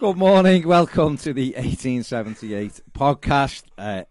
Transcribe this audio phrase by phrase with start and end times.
[0.00, 0.66] Good morning.
[0.66, 4.04] Welcome to the 1878 podcast, uh,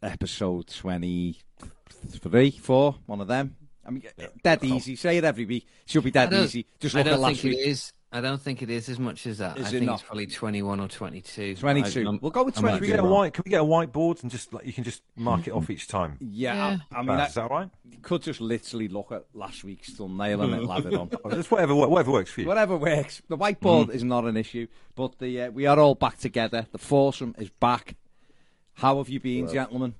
[0.00, 3.56] episode 23, 4, one of them.
[3.84, 4.04] I mean,
[4.44, 4.94] dead easy.
[4.94, 5.66] Say it every week.
[5.84, 6.64] Should be dead easy.
[6.78, 7.54] Just look at last week.
[7.54, 7.92] it is.
[8.16, 9.58] I don't think it is as much as that.
[9.58, 9.94] Is I it think not?
[10.00, 11.56] it's probably 21 or 22.
[11.56, 12.08] 22.
[12.08, 13.34] I- we'll go with I might Can we get a white?
[13.34, 15.86] Can we get a whiteboard and just like you can just mark it off each
[15.86, 16.16] time?
[16.20, 16.76] Yeah, Yeah.
[16.92, 17.70] I, I mean, Baz, I, is that all right?
[17.90, 21.10] you could just literally look at last week's thumbnail and then lab it on.
[21.30, 22.46] Just whatever, whatever works for you.
[22.46, 23.20] Whatever works.
[23.28, 26.66] The whiteboard is not an issue, but the uh, we are all back together.
[26.72, 27.96] The foursome is back.
[28.74, 29.94] How have you been, gentlemen?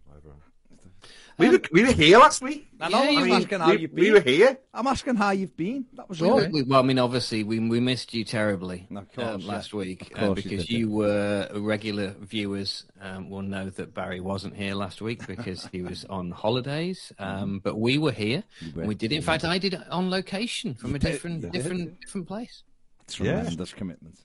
[1.39, 2.67] We were, we were here last week.
[2.81, 4.13] I know, Yeah, I'm asking how we, you've we been.
[4.15, 4.59] were here.
[4.73, 5.85] I'm asking how you've been.
[5.95, 6.49] That was We- all.
[6.49, 9.47] we- well, I mean, obviously, we we missed you terribly course, um, yeah.
[9.53, 14.21] last week uh, course you because you were regular viewers um, will know that Barry
[14.21, 17.13] wasn't here last week because he was on holidays.
[17.19, 18.43] Um, but we were here.
[18.75, 18.87] were.
[18.87, 19.13] we did.
[19.13, 22.63] In fact, I did on location from a did, different you different different place.
[23.05, 24.21] It's tremendous commitment.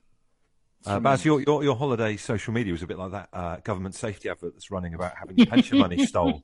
[0.86, 3.94] Uh, Baz, your, your your holiday social media was a bit like that uh, government
[3.94, 6.42] safety advert that's running about having your pension money stolen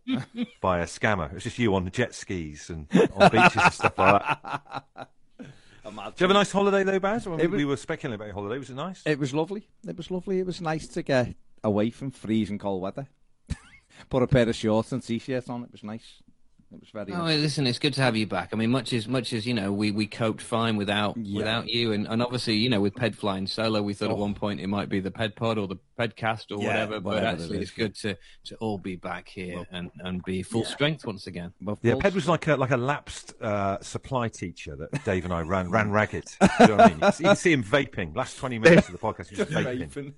[0.61, 1.33] by a scammer.
[1.33, 4.83] It's just you on jet skis and on beaches and stuff like that.
[5.37, 7.25] Did you have a nice holiday though, Baz?
[7.27, 8.57] Well, It we, was- we were speculating about your holiday.
[8.59, 9.01] Was it nice?
[9.05, 9.67] It was lovely.
[9.87, 10.39] It was lovely.
[10.39, 13.07] It was nice to get away from freezing cold weather.
[14.09, 15.63] Put a pair of shorts and t-shirt on.
[15.63, 16.21] It was nice.
[16.69, 17.39] It was very Oh, nice.
[17.39, 18.49] listen, it's good to have you back.
[18.51, 21.37] I mean, much as much as you know, we, we coped fine without Yeah.
[21.37, 24.15] without you, and, and obviously, you know, with Ped flying solo, we thought at Oh.
[24.15, 26.99] one point it might be the Ped Pod or the Pedcast or Yeah, whatever.
[26.99, 30.43] But whatever actually, is, it's good to, to all be back here and, and be
[30.43, 31.53] full strength once again.
[31.61, 35.23] Well, Yeah, full Ped was like a like a lapsed uh, supply teacher that Dave
[35.23, 36.25] and I ran ran ragged.
[36.59, 36.99] You know what I mean?
[36.99, 38.13] You can see him vaping.
[38.13, 40.13] Last twenty minutes of the podcast, he was just vaping.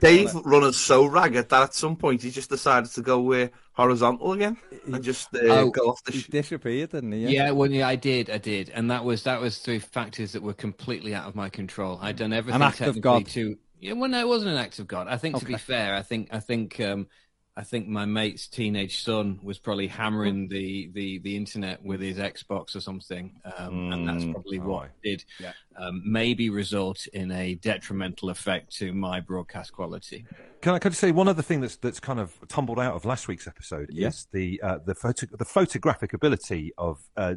[0.00, 4.32] Dave running so ragged that at some point he just decided to go uh, horizontal
[4.32, 4.56] again
[4.86, 6.12] and just uh, Oh, go off the.
[6.12, 7.26] He Sh- disappeared, didn't he?
[7.28, 10.42] Yeah, well, yeah, I did, I did, and that was that was through factors that
[10.42, 11.98] were completely out of my control.
[12.02, 13.26] I'd done everything An act of God.
[13.28, 13.56] to.
[13.80, 15.08] Yeah, well, no, it wasn't an act of God.
[15.08, 17.08] I think to be fair, I think I think um,
[17.54, 22.16] I think my mate's teenage son was probably hammering the the the internet with his
[22.16, 24.88] Xbox or something, um, and that's probably what aye.
[25.04, 25.52] did Yeah.
[25.76, 30.24] um, maybe result in a detrimental effect to my broadcast quality.
[30.62, 32.94] Can I, can I just say one other thing that's that's kind of tumbled out
[32.94, 34.08] of last week's episode Yeah.
[34.08, 37.34] is the uh, the photo the photographic ability of uh,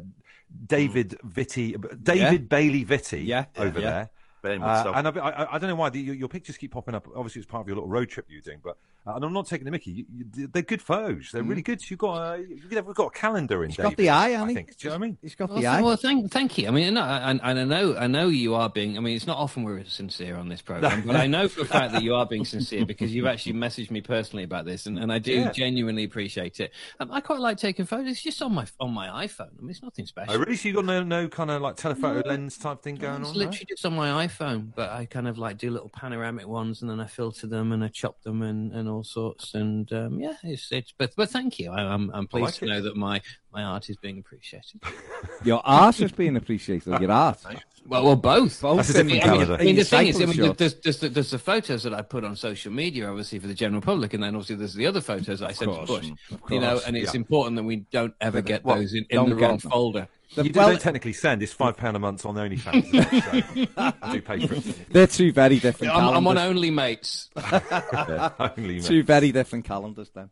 [0.66, 3.90] David Vitti David Bailey Vitti Yeah, over yeah.
[3.90, 4.10] there.
[4.42, 6.94] Very Uh, and I, I, I don't know why the, your, your pictures keep popping
[6.94, 7.06] up.
[7.14, 9.46] Obviously, it's part of your little road trip you're doing, but uh, and I'm not
[9.46, 9.90] taking the Mickey.
[9.92, 11.30] You, you, they're good photos.
[11.32, 11.88] They're really good.
[11.88, 13.70] You've got a, you've got a calendar in.
[13.70, 13.74] Mm.
[13.74, 14.76] He's got the eye, I think.
[14.76, 15.18] Do you know what I mean?
[15.22, 15.82] He's got Well, the th- eye.
[15.82, 16.68] well, thank, thank you.
[16.68, 18.96] I mean, no, and, and I know, I know you are being.
[18.96, 21.64] I mean, it's not often we're sincere on this program, but I know for a
[21.64, 24.98] fact that you are being sincere because you've actually messaged me personally about this, and,
[24.98, 25.52] and I do Yeah.
[25.52, 26.72] genuinely appreciate it.
[27.00, 28.08] Um, I quite like taking photos.
[28.12, 29.50] It's just on my on my iPhone.
[29.58, 30.32] I mean, it's nothing special.
[30.32, 30.56] I really.
[30.56, 33.34] So you got no no kind of like telephoto lens type thing going it's on.
[33.36, 33.68] literally right?
[33.68, 36.98] just on my iPhone, but I kind of like do little panoramic ones, and then
[37.00, 39.54] I filter them and I chop them and, and all sorts.
[39.54, 40.92] And um, yeah, it's it's.
[40.96, 41.70] But but thank you.
[41.70, 42.68] I, I'm I'm pleased like to it.
[42.68, 43.20] know that my
[43.52, 44.80] my art is being appreciated.
[45.44, 47.00] Your art is being appreciated.
[47.00, 47.38] Your art.
[47.88, 48.60] Well, well, both.
[48.60, 49.54] Both That's a in different the- calendar.
[49.60, 52.02] I mean, the thing is, I mean, there's, there's, the, there's the photos that I
[52.02, 55.00] put on social media, obviously, for the general public, and then obviously there's the other
[55.00, 56.10] photos that I sent to course, Bush.
[56.50, 57.18] You know, and it's yeah.
[57.18, 60.08] important that we don't ever get Well, those in, in the wrong folder.
[60.36, 61.42] The- You well, don't technically send.
[61.42, 62.94] It's five pound a month on OnlyFans.
[62.94, 63.74] isn't?
[63.74, 64.92] So I do pay for it.
[64.92, 66.56] they're two very different I'm, I'm on calendars.
[66.56, 67.30] Only Mates.
[67.34, 70.30] Yeah, only, two very different calendars then.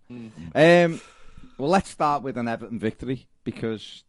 [0.54, 1.00] Um,
[1.56, 4.04] well, let's start with an Everton victory because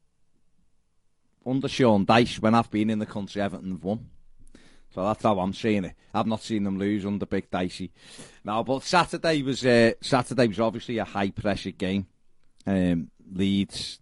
[1.45, 4.09] under Sean Dyche, when I've been in the country, Everton have won.
[4.93, 5.93] So that's how I'm seeing it.
[6.13, 7.91] I've not seen them lose under Big Dicey.
[8.43, 12.07] Now, but Saturday was uh, Saturday was obviously a high pressure game.
[12.67, 13.99] Um, Leeds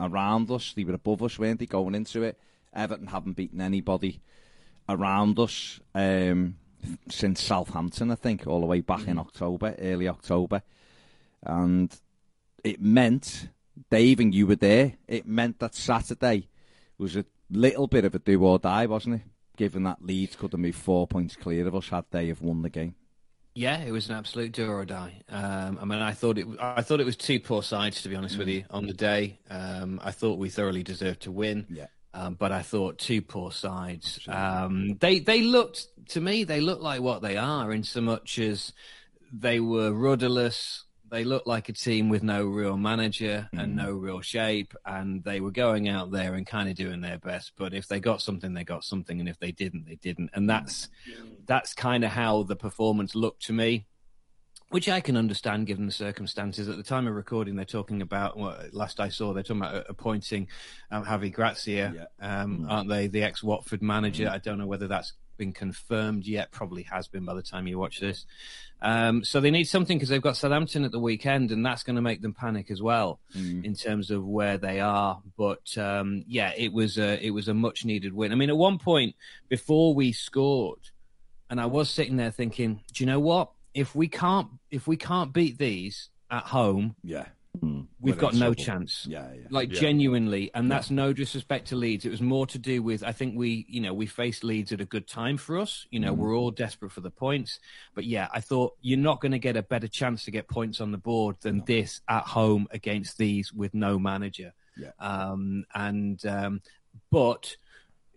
[0.00, 2.38] around us, they were above us, weren't they, going into it?
[2.74, 4.20] Everton haven't beaten anybody
[4.88, 6.56] around us um,
[7.08, 10.62] since Southampton, I think, all the way back in October, early October.
[11.42, 11.94] And
[12.62, 13.48] it meant,
[13.90, 16.48] Dave, and you were there, it meant that Saturday
[16.98, 19.22] was a little bit of a do or die, wasn't it?
[19.56, 22.62] Given that Leeds could have moved four points clear of us had they have won
[22.62, 22.94] the game.
[23.54, 25.22] Yeah, it was an absolute do or die.
[25.28, 26.46] Um, I mean, I thought it.
[26.60, 29.38] I thought it was two poor sides, to be honest with you, on the day.
[29.48, 31.66] Um, I thought we thoroughly deserved to win.
[31.70, 31.86] Yeah.
[32.12, 34.20] Um, but I thought two poor sides.
[34.28, 36.44] Um, they they looked to me.
[36.44, 38.72] They looked like what they are, in so much as
[39.32, 40.83] they were rudderless.
[41.14, 45.38] They looked like a team with no real manager and no real shape, and they
[45.40, 47.52] were going out there and kind of doing their best.
[47.56, 50.30] But if they got something, they got something, and if they didn't, they didn't.
[50.34, 50.88] And that's
[51.46, 53.86] that's kind of how the performance looked to me.
[54.70, 56.68] which I can understand given the circumstances.
[56.68, 59.86] At the time of recording, they're talking about, well, last I saw, they're talking about
[59.88, 60.48] appointing
[60.90, 62.42] um, Javi Gracia, Yeah.
[62.42, 62.70] um, Mm.
[62.70, 63.06] aren't they?
[63.06, 64.28] The ex Watford manager.
[64.28, 66.50] I don't know whether that's been confirmed yet.
[66.50, 68.26] Probably has been by the time you watch this.
[68.82, 71.96] Um, so they need something because they've got Southampton at the weekend, and that's going
[71.96, 73.64] to make them panic as well Mm.
[73.64, 75.22] in terms of where they are.
[75.36, 78.32] But um, yeah, it was a it was a much needed win.
[78.32, 79.14] I mean, at one point
[79.48, 80.80] before we scored,
[81.50, 83.50] and I was sitting there thinking, do you know what?
[83.74, 87.26] If we can't if we can't beat these at home, Yeah.
[88.00, 88.54] We've got no trouble.
[88.54, 89.06] chance.
[89.08, 89.46] Yeah, yeah.
[89.50, 89.80] Like Yeah.
[89.80, 92.04] genuinely, and that's no disrespect to Leeds.
[92.04, 94.80] It was more to do with I think we, you know, we faced Leeds at
[94.80, 95.86] a good time for us.
[95.90, 96.20] You know, Mm-hmm.
[96.22, 97.58] we're all desperate for the points.
[97.94, 100.80] But yeah, I thought you're not going to get a better chance to get points
[100.80, 104.52] on the board than this at home against these with no manager.
[104.76, 104.90] Yeah.
[104.98, 106.60] Um, and um,
[107.10, 107.56] but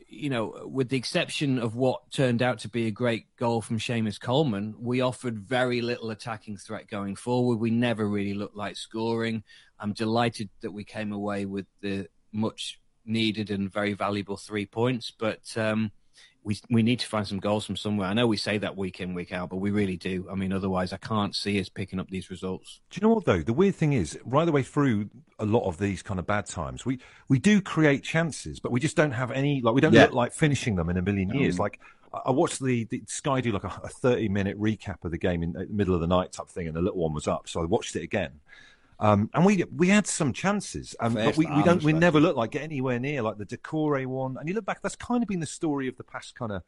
[0.10, 3.78] you know, with the exception of what turned out to be a great goal from
[3.78, 7.60] Seamus Coleman, we offered very little attacking threat going forward.
[7.60, 9.44] We never really looked like scoring.
[9.80, 15.12] I'm delighted that we came away with the much needed and very valuable three points,
[15.12, 15.92] but um,
[16.48, 18.08] we we need to find some goals from somewhere.
[18.08, 20.26] I know we say that week in week out, but we really do.
[20.32, 22.80] I mean, otherwise, I can't see us picking up these results.
[22.90, 23.42] Do you know what though?
[23.42, 25.10] The weird thing is, right the way through
[25.40, 28.80] a lot of these kind of bad times, we we do create chances, but we
[28.80, 29.60] just don't have any.
[29.62, 30.04] Like we don't Yeah.
[30.04, 31.58] look like finishing them in a million years.
[31.58, 31.60] Mm.
[31.60, 31.82] Like
[32.26, 35.44] I watched the, the Sky do like a, a thirty minute recap of the game
[35.44, 37.62] in the middle of the night type thing, and the little one was up, so
[37.62, 38.32] I watched it again.
[39.00, 42.36] Um, and we we had some chances, um, but we, we don't we never look
[42.36, 44.38] like get anywhere near like the Doucouré one.
[44.40, 46.64] And you look back, that's kind of been the story of the past kind of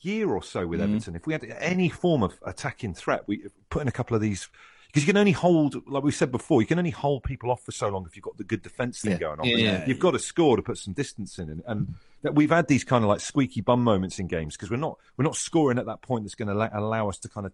[0.00, 1.14] year or so with Everton.
[1.14, 4.48] If we had any form of attacking threat, we put in a couple of these
[4.86, 7.62] because you can only hold, like we said before, you can only hold people off
[7.64, 9.18] for so long if you've got the good defence thing Yeah.
[9.18, 9.46] going on.
[9.48, 9.84] Yeah, yeah.
[9.86, 12.84] You've got to score to put some distance in, and, and that we've had these
[12.84, 15.86] kind of like squeaky bum moments in games because we're not we're not scoring at
[15.86, 17.52] that point that's going to allow us to kind of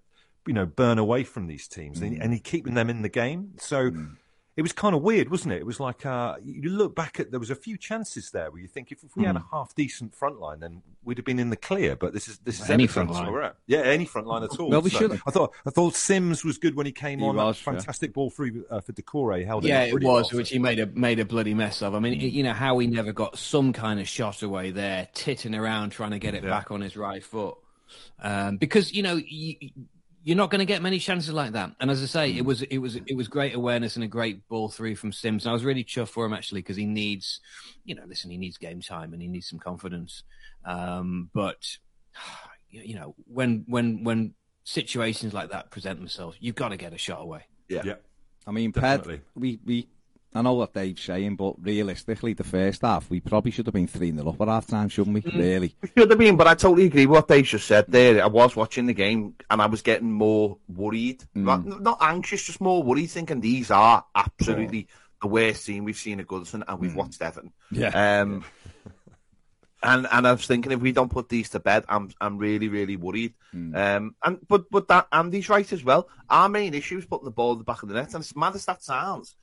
[0.50, 3.52] you know burn away from these teams and, and keeping them in the game.
[3.58, 3.92] So.
[4.56, 5.58] It was kind of weird, wasn't it?
[5.60, 8.60] It was like uh, you look back at there was a few chances there where
[8.60, 11.38] you think if, if we had a half decent front line, then we'd have been
[11.38, 11.96] in the clear.
[11.96, 13.32] But this is this is Any front line.
[13.32, 13.54] we're at.
[13.68, 14.68] Yeah, any front line at all.
[14.68, 17.24] Well, we So should- I thought I thought Simms was good when he came He
[17.24, 17.36] on.
[17.36, 17.78] was, That yeah.
[17.78, 19.38] fantastic ball through uh, for Doucouré.
[19.38, 20.38] He held Yeah, it, it was, well.
[20.40, 21.94] which he made a made a bloody mess of.
[21.94, 25.54] I mean, you know how he never got some kind of shot away there, titting
[25.54, 26.50] around trying to get it Yeah.
[26.50, 27.56] back on his right foot,
[28.20, 29.54] um, because you know you,
[30.22, 31.72] you're not going to get many chances like that.
[31.80, 34.46] And as I say, it was it was it was great awareness and a great
[34.48, 35.44] ball through from Simms.
[35.44, 37.40] And I was really chuffed for him actually because he needs,
[37.84, 40.22] you know, listen, he needs game time and he needs some confidence.
[40.64, 41.78] Um, but
[42.68, 44.34] you you know, when when when
[44.64, 47.46] situations like that present themselves, you've got to get a shot away.
[47.68, 47.82] Yeah.
[47.84, 47.94] Yeah.
[48.46, 49.18] I mean, Definitely.
[49.18, 49.88] Ped, we, we,
[50.32, 53.88] I know what Dave's saying, but realistically, the first half, we probably should have been
[53.88, 55.32] 3 0 up at half time, shouldn't we?
[55.32, 55.74] Really?
[55.82, 58.22] We should have been, but I totally agree with what Dave just said there.
[58.22, 61.24] I was watching the game and I was getting more worried.
[61.34, 64.86] Not, not anxious, just more worried, thinking these are absolutely
[65.20, 67.52] the worst team we've seen at Goodison and we've watched Everton.
[67.72, 68.20] Yeah.
[68.22, 68.44] Um,
[69.82, 72.68] and and I was thinking if we don't put these to bed, I'm I'm really
[72.68, 73.34] really worried.
[73.52, 76.08] Um, and but but that Andy's right as well.
[76.28, 78.36] Our main issue is putting the ball in the back of the net, and as
[78.36, 79.34] mad as that sounds,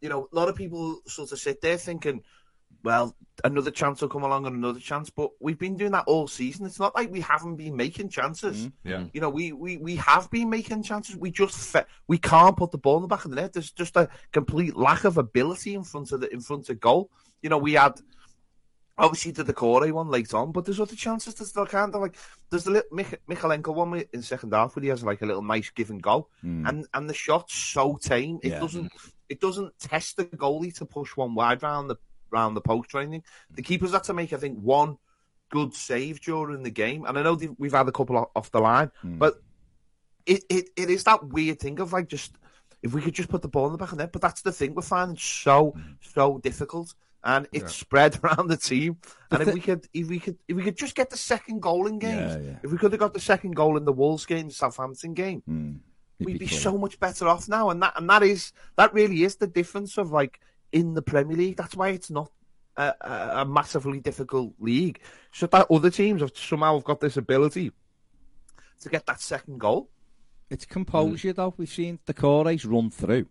[0.00, 2.22] you know, a lot of people sort of sit there thinking,
[2.82, 3.14] well,
[3.44, 5.10] another chance will come along and another chance.
[5.10, 6.64] But we've been doing that all season.
[6.64, 8.66] It's not like we haven't been making chances.
[8.66, 8.88] Mm-hmm.
[8.88, 9.04] Yeah.
[9.12, 11.16] You know, we, we, we have been making chances.
[11.16, 13.52] We just fe- we can't put the ball in the back of the net.
[13.52, 17.10] There's just a complete lack of ability in front of the in front of goal.
[17.42, 18.00] You know, we had
[18.96, 21.94] obviously the Doucouré one late on, but there's other chances that still can't.
[21.94, 22.16] Like
[22.50, 25.42] there's the little Mich- Mykolenko one in second half where he has like a little
[25.42, 26.68] nice give and go, mm.
[26.68, 28.38] and and the shot's so tame.
[28.42, 28.60] It Yeah.
[28.60, 28.92] doesn't
[29.30, 31.96] it doesn't test the goalie to push one wide round the
[32.30, 33.22] round the post or anything.
[33.50, 34.98] The keepers had to make I think one
[35.50, 38.90] good save during the game, and I know we've had a couple off the line,
[39.00, 39.18] hmm.
[39.18, 39.34] but
[40.26, 42.36] it, it it is that weird thing of like just
[42.82, 44.12] if we could just put the ball in the back of the net.
[44.12, 45.92] But that's the thing we're finding so hmm.
[46.00, 48.98] so difficult, and it's spread around the team.
[49.30, 51.86] And if we could if we could if we could just get the second goal
[51.86, 52.58] in games, Yeah, yeah.
[52.62, 55.42] if we could have got the second goal in the Wolves game, the Southampton game,
[55.46, 55.89] It'd
[56.20, 57.70] we'd be be so much better off now.
[57.70, 60.40] And that and that is that really is the difference of like
[60.72, 61.56] in the Premier League.
[61.56, 62.30] That's why it's not
[62.76, 65.00] a, a, massively difficult league.
[65.32, 67.72] So that other teams have somehow have got this ability
[68.80, 69.90] to get that second goal.
[70.48, 71.36] It's composure, mm.
[71.36, 71.54] though.
[71.56, 73.26] We've seen Doucouré's run through.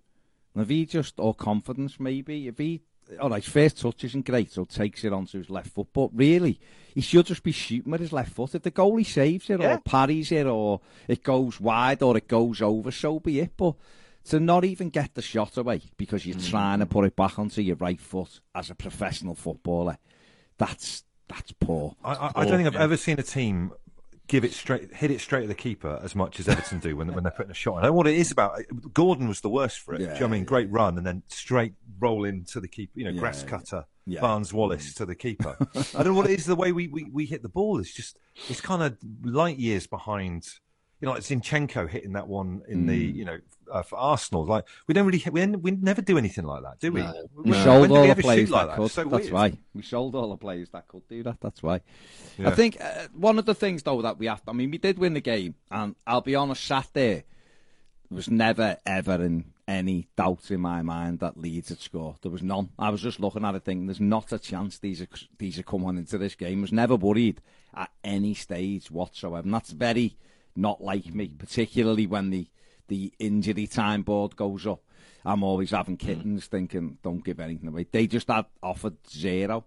[0.53, 2.81] And if he just, or confidence maybe, if he,
[3.17, 6.09] Oh, all right, first touch isn't great, so takes it onto his left foot, but
[6.13, 6.59] really,
[6.93, 8.55] he should just be shooting with his left foot.
[8.55, 9.75] If the goalie saves it, Yeah.
[9.75, 13.51] or parries it, or it goes wide, or it goes over, so be it.
[13.57, 13.75] But
[14.25, 16.49] to not even get the shot away because you're mm.
[16.49, 19.97] trying to put it back onto your right foot as a professional footballer,
[20.57, 21.95] that's that's poor.
[22.03, 23.71] I, I, It's I don't think I've ever seen a team
[24.29, 27.11] give it straight, hit it straight at the keeper as much as Everton do when
[27.13, 27.79] when they're putting a shot.
[27.79, 28.61] I know what it is about.
[28.93, 29.99] Gordon was the worst for it.
[30.01, 30.45] Yeah, do you know what I mean?
[30.45, 32.93] Great run and then straight roll into the keeper.
[32.95, 34.21] You know, Yeah, grass cutter, Yeah.
[34.21, 35.57] Barnes Wallis to the keeper.
[35.75, 36.45] I don't know what it is.
[36.45, 38.17] The way we, we, we hit the ball is just
[38.47, 40.47] it's kind of light years behind.
[41.01, 43.15] You know, like Zinchenko hitting that one in the Mm.
[43.15, 43.37] you know
[43.71, 44.45] uh, for Arsenal.
[44.45, 47.01] Like we don't really we, we never do anything like that, do we?
[47.01, 47.13] No.
[47.35, 48.75] We When- sold all we the players shoot like that that?
[48.77, 48.85] could.
[48.85, 49.33] It's so That's weird.
[49.33, 51.37] why we sold all the players that could do that.
[51.41, 51.81] That's why.
[52.37, 52.49] Yeah.
[52.49, 54.41] I think uh, one of the things though that we have.
[54.47, 57.23] I mean, we did win the game, and I'll be honest, sat there
[58.09, 62.15] there was never ever in any doubt in my mind that Leeds had scored.
[62.23, 62.69] There was none.
[62.79, 65.07] I was just looking at it thinking, there's not a chance these are
[65.37, 66.57] these are coming into this game.
[66.57, 67.39] I was never worried
[67.75, 69.43] at any stage whatsoever.
[69.45, 70.17] And that's very
[70.55, 72.47] not like me, particularly when the
[72.89, 74.81] the injury time board goes up.
[75.23, 77.85] I'm always having kittens thinking, don't give anything away.
[77.89, 79.65] They just had offered zero.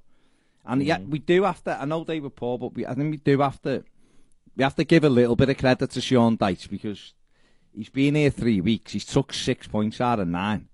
[0.64, 1.80] And yet we do have to.
[1.80, 3.84] I know they were poor, but we, I think we do have to.
[4.56, 7.14] We have to give a little bit of credit to Sean Dyche because
[7.74, 8.92] he's been here three weeks.
[8.92, 10.68] He's took six points out of nine.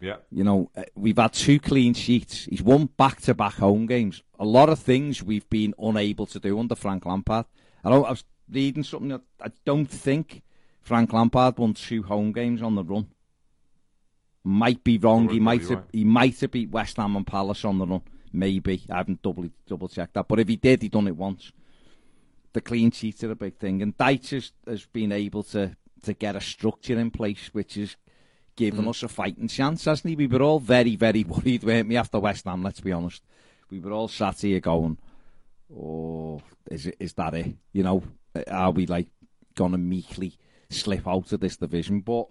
[0.00, 0.16] Yeah.
[0.30, 2.44] You know, uh, we've had two clean sheets.
[2.44, 4.22] He's won back-to-back home games.
[4.38, 7.46] A lot of things we've been unable to do under Frank Lampard.
[7.84, 10.42] I know I was reading something that I don't think
[10.82, 13.08] Frank Lampard won two home games on the run.
[14.44, 15.28] Might be wrong.
[15.28, 15.70] he might have.
[15.70, 15.84] right.
[15.92, 18.02] He might have beat West Ham and Palace on the run.
[18.32, 20.26] Maybe I haven't double double checked that.
[20.26, 21.52] But if he did, he done it once.
[22.52, 26.12] The clean sheets are a big thing, and Dyche has, has been able to to
[26.12, 27.96] get a structure in place, which is
[28.56, 28.88] given hmm.
[28.88, 30.16] us a fighting chance, hasn't he?
[30.16, 33.22] We were all very, very worried, weren't we, after West Ham, let's be honest.
[33.70, 34.98] We were all sat here going,
[35.74, 37.54] oh, is, it, is that it?
[37.72, 38.02] You know,
[38.48, 39.08] are we like
[39.54, 40.34] going to meekly
[40.72, 42.00] slip out of this division?
[42.00, 42.26] But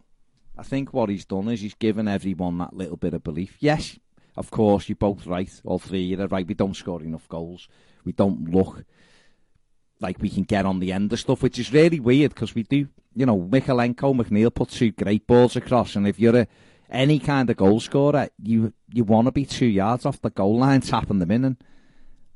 [0.58, 3.58] I think what he's done is he's given everyone that little bit of belief.
[3.60, 3.98] Yes,
[4.36, 6.48] of course, you're both right, all three of you are right.
[6.48, 7.68] We don't score enough goals.
[8.06, 8.84] We don't look
[10.00, 12.64] like we can get on the end of stuff, which is really weird because we
[12.64, 12.88] do.
[13.14, 16.48] You know, Mykolenko, McNeil put two great balls across, and if you're a,
[16.90, 20.60] any kind of goal scorer, you you want to be two yards off the goal
[20.60, 21.46] line, tapping them in.
[21.46, 21.58] And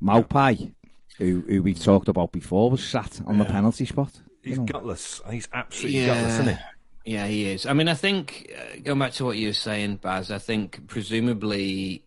[0.02, 0.74] Maupai,
[1.18, 4.20] who who we've talked about before, was sat on the penalty spot.
[4.46, 5.20] He's you gutless.
[5.28, 7.12] He's absolutely gutless, isn't he?
[7.12, 7.66] Yeah, he is.
[7.66, 10.30] I mean, I think uh, going back to what you were saying, Baz.
[10.30, 12.04] I think presumably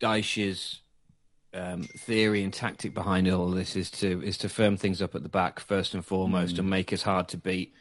[0.00, 0.80] Dyche's
[1.54, 5.22] um, theory and tactic behind all this is to is to firm things up at
[5.22, 7.72] the back first and foremost and make us hard to beat.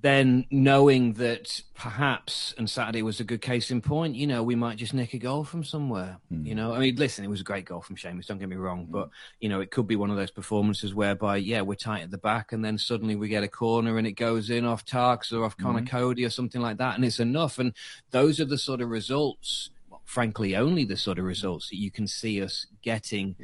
[0.00, 4.56] Then knowing that perhaps and Saturday was a good case in point, you know, we
[4.56, 6.18] might just nick a goal from somewhere.
[6.30, 6.56] You hmm.
[6.56, 8.26] know, I mean, listen, it was a great goal from Seamus.
[8.26, 8.92] Don't get me wrong, hmm.
[8.92, 9.10] but
[9.40, 12.18] you know, it could be one of those performances whereby, yeah, we're tight at the
[12.18, 15.44] back, and then suddenly we get a corner and it goes in off Tarks or
[15.44, 15.86] off Conor hmm.
[15.86, 17.58] Coady or something like that, and it's enough.
[17.58, 17.72] And
[18.10, 21.90] those are the sort of results, well, frankly, only the sort of results that you
[21.90, 23.36] can see us getting.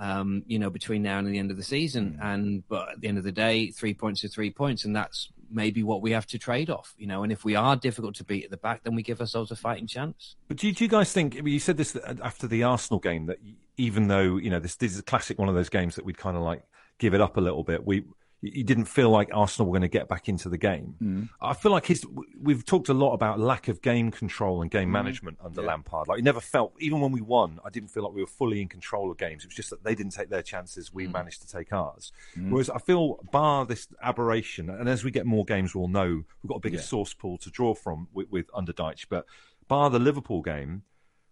[0.00, 3.08] Um, you know, between now and the end of the season, and but at the
[3.08, 6.26] end of the day, three points are three points, and that's maybe what we have
[6.26, 6.94] to trade off.
[6.98, 9.20] You know, and if we are difficult to beat at the back, then we give
[9.20, 10.36] ourselves a fighting chance.
[10.48, 11.36] But do you, do you guys think?
[11.36, 13.38] I mean, you said this uh, after the Arsenal game that
[13.76, 16.18] even though you know this, this is a classic one of those games that we'd
[16.18, 16.62] kind of like
[16.98, 17.86] give it up a little bit.
[17.86, 18.04] We
[18.40, 20.94] you didn't feel like Arsenal were going to get back into the game.
[21.02, 21.28] Mm.
[21.40, 22.04] I feel like his.
[22.40, 24.92] We've talked a lot about lack of game control and game mm.
[24.92, 26.06] management under Lampard.
[26.06, 28.62] Like, it never felt, even when we won, I didn't feel like we were fully
[28.62, 29.44] in control of games.
[29.44, 30.92] It was just that they didn't take their chances.
[30.92, 31.12] We mm.
[31.12, 32.12] managed to take ours.
[32.36, 36.48] Whereas I feel, bar this aberration, and as we get more games, we'll know we've
[36.48, 39.06] got a bigger source pool to draw from with, with under Dyche.
[39.08, 39.26] But
[39.66, 40.82] bar the Liverpool game,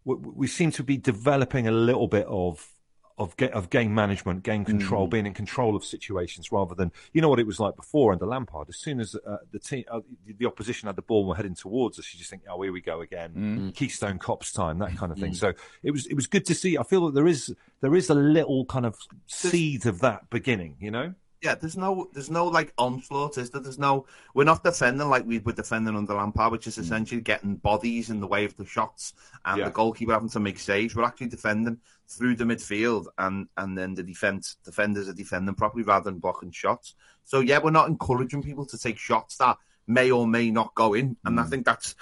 [0.04, 2.75] we, we seem to be developing a little bit of
[3.18, 7.22] of ga- of game management, game control, being in control of situations rather than you
[7.22, 8.68] know what it was like before under Lampard.
[8.68, 11.54] As soon as uh, the team, uh, the opposition had the ball and were heading
[11.54, 15.12] towards us, you just think, oh, here we go again, Keystone Cops time, that kind
[15.12, 15.32] of thing.
[15.34, 16.76] So it was it was good to see.
[16.76, 20.76] I feel that there is there is a little kind of seed of that beginning,
[20.80, 21.14] you know.
[21.42, 23.60] Yeah, there's no, there's no like onslaught, is there?
[23.60, 26.82] There's no, we're not defending like we were defending under Lampard, which is hmm.
[26.82, 29.12] essentially getting bodies in the way of the shots
[29.44, 29.66] and Yeah.
[29.66, 30.96] the goalkeeper having to make saves.
[30.96, 31.78] We're actually defending
[32.08, 36.52] through the midfield, and and then the defense defenders are defending properly rather than blocking
[36.52, 36.94] shots.
[37.24, 40.94] So yeah, we're not encouraging people to take shots that may or may not go
[40.94, 41.50] in, and I hmm.
[41.50, 41.94] think that's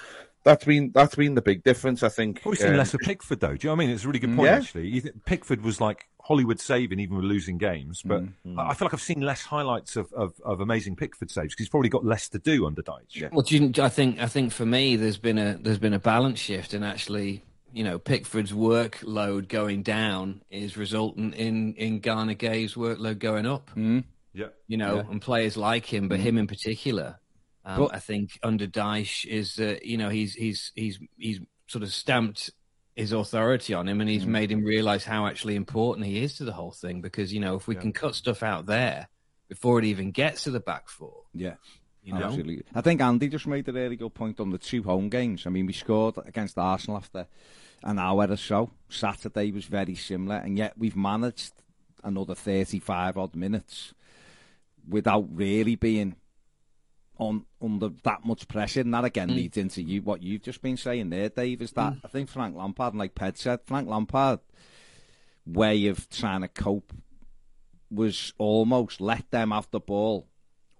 [0.43, 2.03] that's been that's been the big difference.
[2.03, 2.41] I think.
[2.41, 3.55] Probably seen Um, less of Pickford though.
[3.55, 3.95] Do you know what I mean?
[3.95, 4.37] It's a really good hmm.
[4.37, 4.57] point Yeah.
[4.57, 5.11] actually.
[5.25, 8.59] Pickford was like Hollywood saving even with losing games, but Mm-hmm.
[8.59, 11.65] I I feel like I've seen less highlights of, of, of amazing Pickford saves because
[11.65, 13.31] he's probably got less to do under Dyche.
[13.31, 15.99] Well, do you, I think I think for me, there's been a there's been a
[15.99, 22.33] balance shift, and actually, you know, Pickford's workload going down is resultant in in Gana
[22.35, 23.69] Gueye's workload going up.
[24.33, 24.47] Yeah.
[24.67, 27.19] You know, and players like him, but him in particular,
[27.63, 31.83] um, But- I think under Dyche is uh, you know he's he's he's he's sort
[31.83, 32.51] of stamped
[32.95, 34.29] his authority on him, and he's mm.
[34.29, 37.01] made him realize how actually important he is to the whole thing.
[37.01, 39.09] Because you know, if we can cut stuff out there,
[39.47, 41.23] before it even gets to the back four.
[41.33, 41.55] Yeah.
[42.03, 42.63] You know, Absolutely.
[42.75, 45.47] I think Andy just made a really good point on the two home games.
[45.47, 47.25] I mean, we scored against Arsenal after
[47.83, 48.69] an hour or so.
[48.89, 51.53] Saturday was very similar, and yet we've managed
[52.03, 53.95] another 35 odd minutes
[54.87, 56.15] without really being
[57.17, 58.81] on under that much pressure.
[58.81, 59.35] And that again mm.
[59.35, 62.01] leads into you what you've just been saying there, Dave, is that mm.
[62.03, 64.39] I think Frank Lampard, and like Ped said, Frank Lampard
[65.45, 66.91] way of trying to cope
[67.91, 70.27] was almost let them have the ball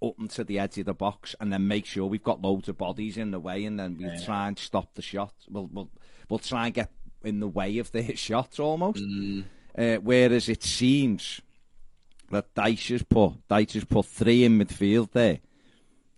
[0.04, 2.78] up into the edge of the box and then make sure we've got loads of
[2.78, 5.34] bodies in the way and then we try and stop the shot.
[5.50, 5.90] We'll, we'll,
[6.30, 6.92] we'll try and get
[7.24, 9.04] in the way of their shots almost.
[9.04, 9.46] Mm.
[9.78, 11.42] Uh, whereas it seems
[12.32, 15.40] that Dyche has put, Dyche has put three in midfield there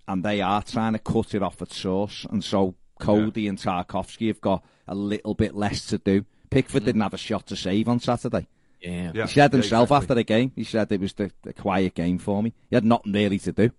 [0.08, 2.26] and they are trying to cut it off at source.
[2.30, 6.26] And so Coady and Tarkowski have got a little bit less to do.
[6.50, 7.04] Pickford didn't mm-hmm.
[7.04, 8.48] have a shot to save on Saturday.
[8.82, 9.12] yeah.
[9.14, 9.26] Yeah.
[9.26, 9.96] He said Yeah, himself exactly.
[9.98, 12.54] after the game, he said it was the, the quiet game for me.
[12.70, 13.72] He had nothing really to do.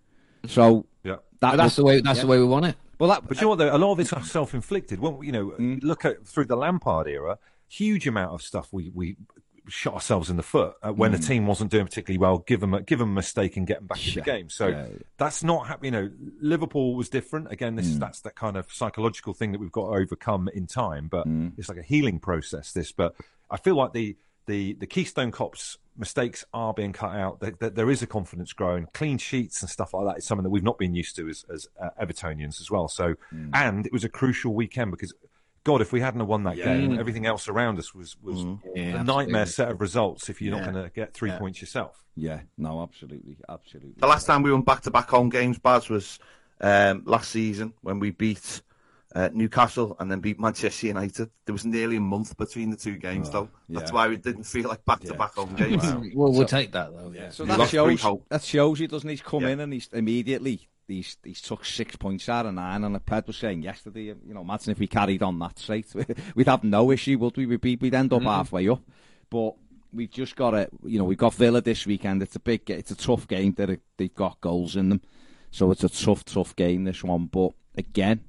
[0.47, 1.17] So Yeah.
[1.41, 2.01] that that's was- the way.
[2.01, 2.23] That's yeah.
[2.23, 2.77] the way we want it.
[2.99, 3.59] Well, that, But you know what?
[3.59, 3.75] Though?
[3.75, 4.99] A lot of it's self-inflicted.
[4.99, 5.83] When you know, mm.
[5.83, 9.17] look at through the Lampard era, huge amount of stuff we we
[9.69, 12.39] shot ourselves in the foot uh, when the team wasn't doing particularly well.
[12.39, 14.49] Give them a, give them a mistake and get them back in the game.
[14.51, 14.99] So Yeah, yeah.
[15.17, 15.95] that's not happening.
[15.95, 16.11] You know,
[16.41, 17.53] Liverpool was different.
[17.53, 20.67] Again, this is that's that kind of psychological thing that we've got to overcome in
[20.67, 21.09] time.
[21.09, 22.73] But it's like a healing process.
[22.73, 23.15] This, but
[23.51, 27.41] I feel like the the the Keystone Cops mistakes are being cut out.
[27.41, 28.87] That there, there is a confidence growing.
[28.95, 31.45] Clean sheets and stuff like that is something that we've not been used to as
[31.53, 32.89] as uh, Evertonians as well.
[32.89, 33.15] So,
[33.53, 35.13] and it was a crucial weekend because.
[35.65, 39.01] God, if we hadn't have won that game, everything else around us was was Yeah,
[39.01, 39.47] a nightmare absolutely.
[39.47, 40.29] set of results.
[40.29, 43.95] If you're not going to get three points yourself, yeah, no, absolutely, absolutely.
[43.99, 46.19] The last time we won back to back home games, Baz, was
[46.61, 48.63] um, last season when we beat
[49.15, 51.31] uh, Newcastle and then beat Manchester United.
[51.45, 53.49] There was nearly a month between the two games, though.
[53.69, 53.95] That's yeah.
[53.95, 55.83] why we didn't feel like back to back home games.
[56.15, 57.13] Well, we'll take that though.
[57.15, 57.31] Yeah.
[57.31, 58.27] So that shows three hope.
[58.31, 59.09] that shows he doesn't.
[59.09, 59.49] He's come Yeah.
[59.51, 62.83] in and he's immediately he's he's took six points out of nine.
[62.83, 65.87] And Ped was saying yesterday, you know, imagine if we carried on that straight,
[66.35, 67.47] we'd have no issue, would we?
[67.47, 68.83] We'd, be, we'd end up halfway up.
[69.31, 69.55] But
[69.93, 72.23] we've just got to, you know, we've got Villa this weekend.
[72.23, 73.53] It's a big, it's a tough game.
[73.53, 75.03] They're, they've got goals in them,
[75.51, 77.27] so it's a tough, tough game this one.
[77.27, 78.21] But again,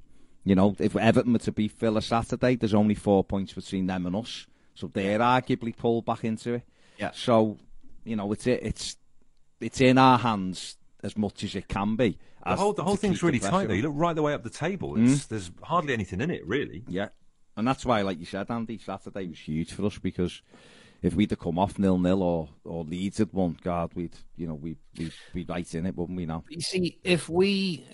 [0.43, 4.05] you know, if Everton were to beat Villa Saturday, there's only four points between them
[4.05, 6.63] and us, so they're arguably pulled back into it.
[6.97, 7.11] Yeah.
[7.13, 7.57] So,
[8.03, 8.97] you know, it's it's
[9.59, 12.17] it's in our hands as much as it can be.
[12.45, 13.67] The whole the whole to thing's really tight.
[13.67, 14.95] Though you look right the way up the table.
[14.97, 16.83] It's, There's hardly anything in it really.
[16.87, 17.09] Yeah,
[17.57, 20.41] and that's why, like you said, Andy, Saturday was huge for us because
[21.01, 24.47] if we'd have come off nil nil or or Leeds had won, God, we'd you
[24.47, 26.25] know we we be right in it, wouldn't we?
[26.25, 27.85] Now, You see, if we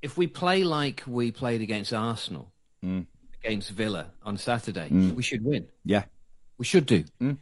[0.00, 2.52] if we play like we played against Arsenal,
[2.84, 3.06] Mm.
[3.44, 5.68] against Villa on Saturday, we should win.
[5.84, 6.04] yeah,
[6.58, 7.04] We should do.
[7.20, 7.38] Mm.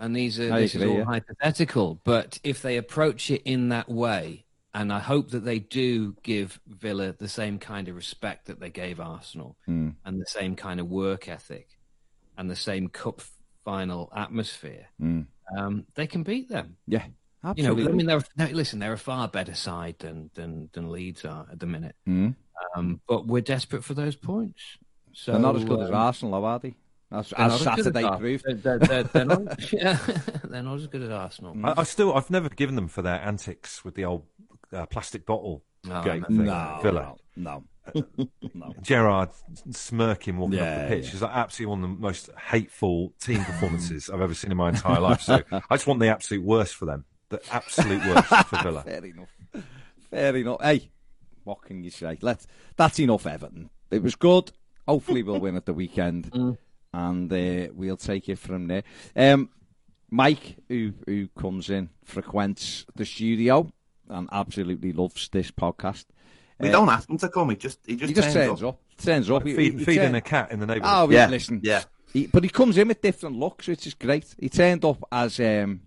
[0.00, 1.04] And these are I this agree, is all yeah.
[1.04, 2.00] hypothetical.
[2.02, 4.43] But if they approach it in that way,
[4.74, 8.70] and I hope that they do give Villa the same kind of respect that they
[8.70, 9.94] gave Arsenal, Mm.
[10.04, 11.78] and the same kind of work ethic,
[12.36, 13.22] and the same cup
[13.64, 15.26] final atmosphere, Mm.
[15.56, 16.76] um, they can beat them.
[16.86, 17.08] yeah, You
[17.42, 17.92] know, absolutely.
[17.92, 21.46] I mean, they're, no, listen, they're a far better side than than, than Leeds are
[21.50, 21.94] at the minute.
[22.06, 22.34] Mm.
[22.76, 24.60] Um, but we're desperate for those points.
[25.12, 26.74] So they're not as good as um, Arsenal, are they?
[27.12, 28.44] As, as not as Saturday proved.
[28.44, 29.98] They're, they're, they're, they're not, yeah,
[30.44, 31.54] they're not as good as Arsenal.
[31.64, 34.24] I, I still I've never given them for their antics with the old
[34.74, 36.44] uh, plastic bottle No, gate no, thing.
[36.44, 37.14] No, Villa.
[37.36, 37.64] no,
[38.54, 38.74] no.
[38.82, 39.30] Gerrard
[39.70, 41.14] smirking walking off Yeah, the pitch yeah.
[41.14, 44.70] is like absolutely one of the most hateful team performances I've ever seen in my
[44.70, 45.20] entire life.
[45.20, 47.04] So I just want the absolute worst for them.
[47.28, 48.82] The absolute worst for Villa.
[48.82, 49.28] Fair enough.
[50.10, 50.62] Fair enough.
[50.62, 50.90] Hey,
[51.44, 52.18] what can you say?
[52.22, 52.46] Let's.
[52.76, 53.70] That's enough, Everton.
[53.90, 54.50] It was good.
[54.88, 56.30] Hopefully, we'll win at the weekend,
[56.92, 58.82] and uh, we'll take it from there.
[59.16, 59.50] Um,
[60.10, 63.70] Mike, who who comes in, frequents the studio
[64.08, 66.04] and absolutely loves this podcast.
[66.60, 67.50] We Uh, don't ask him to come.
[67.50, 68.80] He just he just, He just turns turns up.
[68.96, 69.44] Turns up.
[69.44, 70.92] He- Feed, he- he feeding turn- a cat in the neighbourhood.
[70.94, 71.28] Oh, Yeah, yeah.
[71.28, 71.60] Listen.
[71.62, 71.82] yeah.
[72.12, 74.34] He, but he comes in with different looks, which is great.
[74.38, 75.80] He turned up as um,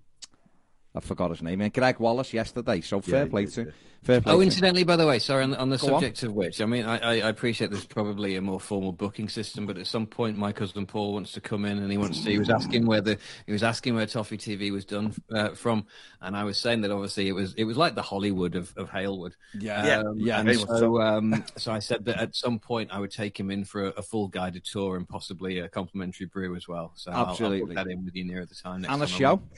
[0.94, 2.82] I forgot his name, uh, Gregg Wallace yesterday.
[2.82, 3.68] So fair he play did, to him.
[3.68, 3.74] yeah.
[4.04, 4.34] Fair play.
[4.34, 6.02] Oh, incidentally, by the way, sorry, on the, on the Go on.
[6.02, 9.28] subject of which, I mean, I, I, I appreciate there's probably a more formal booking
[9.28, 12.24] system, but at some point, my cousin Paul wants to come in and he wants
[12.24, 12.30] to.
[12.32, 15.86] He was asking where the he was asking where Toffee TV was done uh, from,
[16.22, 18.90] and I was saying that obviously it was it was like the Hollywood of, of
[18.90, 19.34] Halewood.
[19.60, 20.40] Yeah, Yeah, Um, yeah.
[20.40, 23.66] and so, um, so I said that at some point I would take him in
[23.66, 26.94] for a, a full guided tour and possibly a complimentary brew as well.
[26.96, 27.76] So I'll- I'll, Absolutely.
[27.76, 28.82] put that in with you near the time.
[28.82, 29.32] Next and a time I'm show.
[29.34, 29.50] on.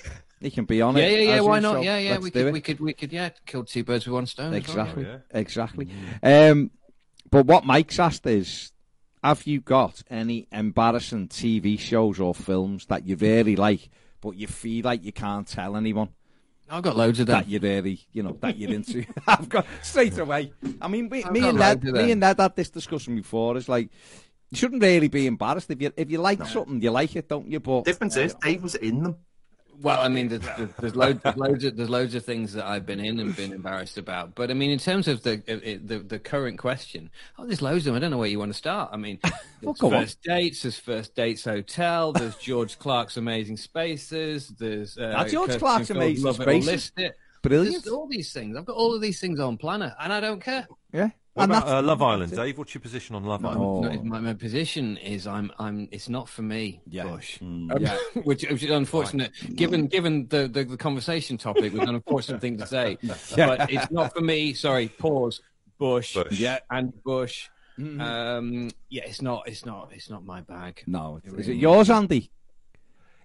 [0.42, 1.12] He can be on Yeah, it.
[1.12, 1.36] yeah, yeah.
[1.40, 1.74] as Why is, not?
[1.74, 2.12] so yeah, yeah.
[2.12, 2.54] let's We do could, it.
[2.54, 4.54] we could, we could, yeah, kill two birds with one stone.
[4.54, 4.86] as well.
[4.86, 5.18] Exactly, yeah.
[5.32, 5.90] exactly.
[6.24, 6.72] Um,
[7.30, 8.72] but what Mike's asked is,
[9.24, 13.90] have you got any embarrassing TV shows or films that you really like,
[14.22, 16.10] but you feel like you can't tell anyone?
[16.70, 17.40] I've got loads of them.
[17.40, 19.04] that you're really, you know, that you're into.
[19.28, 20.54] I've got straight away.
[20.82, 23.58] I mean, me, me and Ned, me and Ned had this discussion before.
[23.58, 23.90] It's like
[24.52, 27.50] you shouldn't really be embarrassed if you if you like something, you like it, don't
[27.50, 27.60] you?
[27.60, 29.16] But Difference is Dave was in them.
[29.82, 32.66] Well, I mean, there's, there's, there's, loads, there's loads of there's loads of things that
[32.66, 34.36] I've been in and been embarrassed about.
[34.36, 35.38] But I mean, in terms of the
[35.84, 37.96] the, the current question, oh, there's loads of them.
[37.96, 38.90] I don't know where you want to start.
[38.92, 39.20] I mean,
[39.62, 40.04] there's go on.
[40.04, 45.60] first dates, there's first dates hotel, there's George Clarke's Amazing Spaces, there's uh, George Kirsten
[45.60, 46.66] Clarke's Amazing Spaces.
[46.66, 47.16] List It.
[47.42, 48.58] brilliant, There's all these things.
[48.58, 50.68] I've got all of these things on Planner, and I don't care.
[50.92, 51.10] yeah.
[51.40, 52.58] What And about uh, Love Island, Dave?
[52.58, 53.62] What's your position on Love Island?
[53.62, 53.82] Oh.
[53.82, 57.04] No, my, my position is I'm I'm it's not for me, Yeah.
[57.04, 57.40] Bush.
[57.40, 57.98] Mm, Um, yeah.
[58.24, 62.58] which, which is unfortunate given given the, the, the conversation topic was an unfortunate thing
[62.58, 62.98] to say.
[63.36, 64.54] But it's not for me.
[64.54, 65.42] Sorry, pause.
[65.78, 66.40] Bush, Bush.
[66.40, 66.60] Yeah.
[66.70, 67.48] and Bush.
[67.78, 70.84] Um, yeah, it's not it's not it's not my bag.
[70.86, 72.30] No, is it yours, Andy?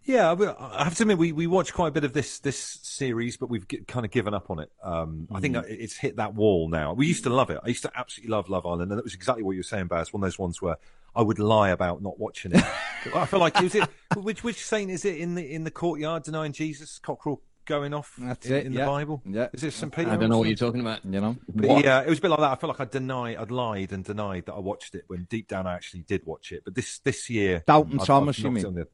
[0.05, 3.37] Yeah, I have to admit we, we watched quite a bit of this this series,
[3.39, 4.71] but we've gi- kind of given up on it.
[4.83, 6.93] Um, I think it's hit that wall now.
[6.93, 7.59] We used to love it.
[7.65, 9.87] I used to absolutely love Love Island, and it was exactly what you were saying,
[9.87, 10.13] Baz.
[10.13, 10.77] One of those ones where
[11.17, 12.63] I would lie about not watching it.
[13.15, 16.53] I feel like it which which saint is it in the in the courtyard denying
[16.53, 18.81] Jesus cockerel going off That's in, it, in yeah.
[18.81, 19.23] the Bible?
[19.25, 19.49] Yeah.
[19.55, 20.11] is it St Peter?
[20.11, 21.03] I don't know what you're talking about.
[21.05, 22.53] You know, But yeah, it was a bit like that.
[22.53, 25.49] I feel like I deny, I'd lied and denied that I watched it when deep
[25.49, 26.63] down I actually did watch it.
[26.65, 28.85] But this this year, I've- Thomas, you mean?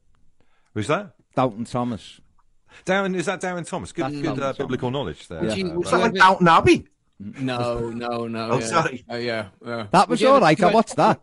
[0.73, 1.13] It Who's that?
[1.35, 2.19] Dalton Thomas.
[2.85, 3.91] Darren, is that Darren Thomas?
[3.91, 4.57] Good, That's good Doubting uh, Thomas.
[4.57, 5.43] biblical knowledge there.
[5.45, 5.55] Yeah.
[5.55, 6.87] Gee, Uh, would Is you that like Downton Abbey?
[7.19, 8.49] No, no, no.
[8.51, 8.65] Oh, yeah.
[8.65, 9.03] sorry.
[9.09, 9.87] Oh, yeah, yeah.
[9.91, 10.31] That was all right.
[10.31, 10.57] all ever right.
[10.57, 11.21] think I watched that.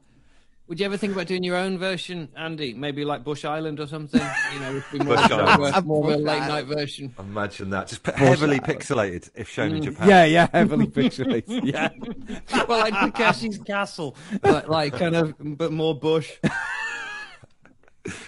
[0.68, 2.74] Would you ever think about doing your own version, Andy?
[2.74, 4.20] Maybe like Bush Island or something.
[4.52, 5.87] You know, it'd be more, Bush more, Island.
[5.87, 7.14] more of a late night version.
[7.18, 10.08] Imagine that, just heavily pixelated if shown in Japan.
[10.08, 11.64] Yeah, yeah, heavily pixelated.
[11.64, 11.88] Yeah.
[12.66, 16.32] well, like Takeshi's Castle, like, like kind of, but more Bush.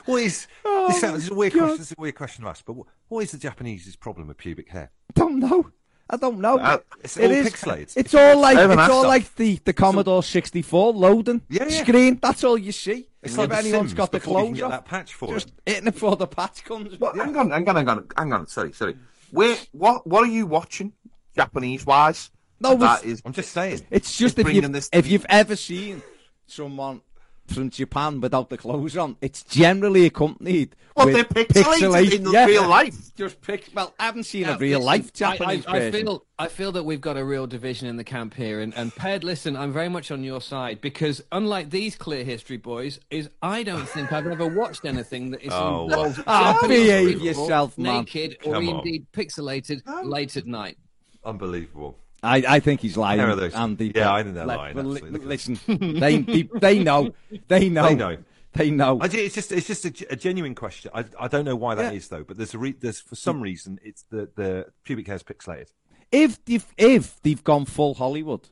[0.07, 1.59] What is Oh, this, sounds, this is a weird God.
[1.61, 1.79] question?
[1.79, 4.37] This is a weird question to ask, but what, what is the Japanese's problem with
[4.39, 4.91] pubic hair?
[5.15, 5.71] don't know.
[6.13, 6.59] I don't know.
[6.59, 7.93] Uh, It's It all is- pixelated.
[7.97, 9.09] It's all like it's all that.
[9.09, 11.83] like the, the Commodore 64 loading Yeah, yeah.
[11.85, 12.19] screen.
[12.21, 13.07] That's all you see.
[13.23, 15.33] It's if like The anyone's Sims got the before you clothes get that patch for
[15.35, 15.55] just it.
[15.75, 16.99] hitting it before the patch comes.
[16.99, 18.47] Well, hang on, hang on, hang on, hang on.
[18.49, 18.97] Sorry, sorry.
[19.31, 19.57] Where?
[19.73, 20.05] What?
[20.07, 20.93] What are you watching,
[21.37, 22.31] Japanese wise?
[22.59, 23.23] No, that it's- is.
[23.25, 23.87] I'm just saying.
[23.91, 26.03] It's just It's if you've, this- if you've ever seen
[26.47, 27.03] someone
[27.51, 32.33] from Japan without the clothes on, it's generally accompanied Well, with they're pixelated pixelate- in
[32.33, 32.47] yeah.
[32.47, 33.15] real life.
[33.17, 33.69] Just pic.
[33.75, 35.93] Well, I haven't seen Yeah, a real listen, life I- Japanese I, I, version.
[36.07, 38.95] feel I feel that we've got a real division in the camp here, and and
[38.95, 43.29] Ped, listen, I'm very much on your side because unlike these clear history boys, is
[43.43, 47.77] I don't think I've ever watched anything that is Oh, involved Ah, Japanese behave yourself,
[47.77, 47.99] man.
[48.05, 48.67] naked or on.
[48.69, 50.79] indeed pixelated late at night.
[51.25, 51.99] Unbelievable.
[52.23, 53.21] I, I think he's lying.
[53.21, 53.55] How are those?
[53.55, 55.21] Andy, Yeah, I think they're let- lying, li- absolutely.
[55.27, 55.59] listen,
[56.01, 57.15] they, they they know,
[57.49, 58.17] they know, They know.
[58.53, 58.99] they know.
[59.01, 60.91] I, it's just it's just a, a genuine question.
[60.95, 62.19] I, I don't know why that is Yeah.
[62.19, 65.73] though, but there's a re, there's for some reason it's the the pubic hair's pixelated.
[66.13, 68.49] If they've, if they've gone full Hollywood,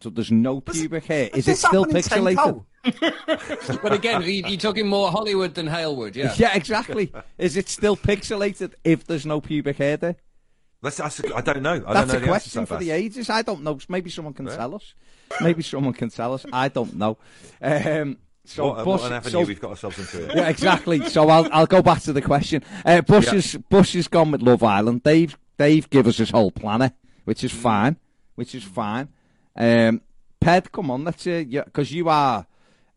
[0.00, 2.64] so there's no pubic hair, is it still happened pixelated?
[3.82, 6.34] But again, you- you're talking more Hollywood than Halewood, yeah.
[6.36, 7.12] Yeah, exactly.
[7.38, 10.16] is it still pixelated if there's no pubic hair there?
[10.82, 11.82] That's, that's a, I don't know.
[11.86, 13.30] I That's don't know a the answer question for the ages.
[13.30, 13.78] I don't know.
[13.88, 14.94] Maybe someone can tell us.
[15.40, 16.44] Maybe someone can tell us.
[16.52, 17.18] I don't know.
[17.62, 20.36] Um, so What, Bush, what so- we've got ourselves into here.
[20.42, 21.08] yeah, exactly.
[21.08, 22.64] So I'll I'll go back to the question.
[22.84, 23.34] Uh, Bush Yeah.
[23.34, 25.04] is Bush has gone with Love Island.
[25.04, 26.92] Dave Dave give us his whole planner,
[27.24, 27.96] which is fine.
[28.34, 29.08] Which is fine.
[29.54, 30.00] Um,
[30.40, 32.46] Ped, come on, let's uh, because you are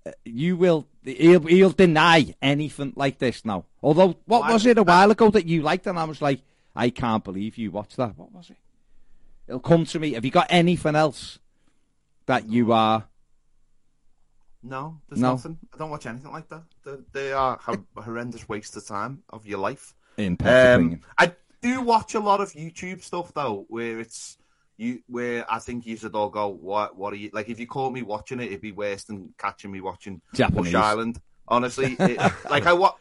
[0.05, 3.65] uh, you will he'll, he'll deny anything like this now.
[3.83, 6.41] Although what was it a while ago that you liked and I was like,
[6.75, 8.17] I can't believe you watched that.
[8.17, 8.57] What was it?
[9.47, 10.13] It'll come to me.
[10.13, 11.39] Have you got anything else
[12.25, 13.05] that you are?
[14.63, 15.31] No, there's No.
[15.31, 15.59] nothing.
[15.73, 16.63] I don't watch anything like that.
[16.83, 19.93] They, they are a horrendous waste of time of your life.
[20.17, 21.01] In Um.
[21.17, 24.37] I do watch a lot of YouTube stuff though, where it's
[24.77, 27.49] you where I think you should all go, what what are you like?
[27.49, 30.73] If you caught me watching it, it'd be worse than catching me watching Japanese.
[30.73, 31.21] Bush Island.
[31.47, 32.17] Honestly, it,
[32.49, 32.95] like I watch.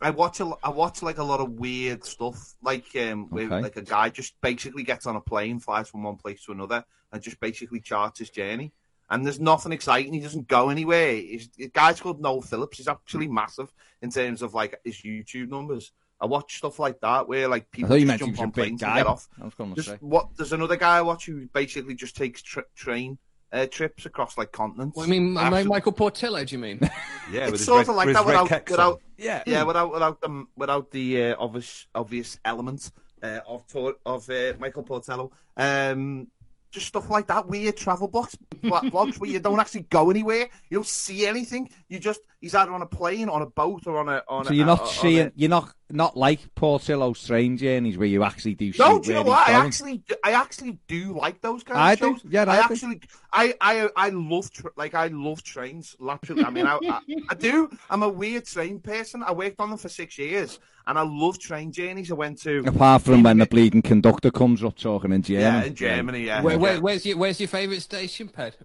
[0.00, 3.46] I watch a, lo- I watch like a lot of weird stuff, like um, where
[3.46, 3.60] Okay.
[3.62, 6.84] like a guy just basically gets on a plane, flies from one place to another,
[7.12, 8.72] and just basically charts his journey.
[9.08, 10.12] And there's nothing exciting.
[10.12, 11.14] He doesn't go anywhere.
[11.14, 12.76] He's, the guy's called Noel Phillips.
[12.78, 15.92] He's actually massive in terms of like his YouTube numbers.
[16.20, 18.82] I watch stuff like that where like I people thought you just jump on planes
[18.82, 19.28] and get off.
[19.40, 19.96] I was going to Just say.
[20.00, 20.28] what?
[20.36, 23.16] There's another guy I watch who basically just takes tra- train
[23.52, 24.96] uh, trips across like continents.
[24.96, 26.80] Well, I mean, Actually- Michael Portillo, do you mean?
[27.32, 29.42] Yeah, it's sort red, of like that without, without Yeah.
[29.46, 32.90] yeah, without without the without the uh, obvious obvious element
[33.22, 33.64] uh, of
[34.04, 35.30] of uh, Michael Portillo.
[35.56, 36.28] Um,
[36.70, 38.26] just stuff like that, weird travel blo-
[38.62, 41.70] blogs where you don't actually go anywhere, you don't see anything.
[41.88, 44.44] You just he's either on a plane, on a boat, or on a on.
[44.44, 48.08] So a, you're not on seeing, A, you're not not like Portillo's train journeys where
[48.08, 48.72] you actually do.
[48.78, 49.38] No, shoot do you know what?
[49.46, 49.66] he's I going.
[49.66, 52.18] actually, I actually do like those kind I of do.
[52.28, 52.74] Yeah, I I do.
[52.74, 53.00] actually,
[53.32, 55.94] I, I, I love, tra- like, I love trains.
[56.00, 57.70] Literally, I mean, I, I, I do.
[57.88, 59.22] I'm a weird train person.
[59.22, 62.10] I worked on them for six years, and I love train journeys.
[62.10, 65.74] I went to, Apart from when the bleeding conductor comes up talking in yeah, in
[65.74, 66.42] Germany, yeah.
[66.42, 68.56] Where, where, where's your Where's your favourite station, Ped?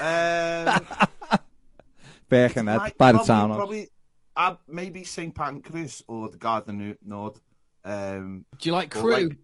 [0.00, 1.38] Um,
[2.28, 3.54] Birkenhead, Right, by the probably, town.
[3.54, 3.88] Probably,
[4.36, 7.38] uh, maybe St Pancras or the Gare du Nord.
[7.84, 9.28] Um, Do you like Crewe?
[9.28, 9.36] like-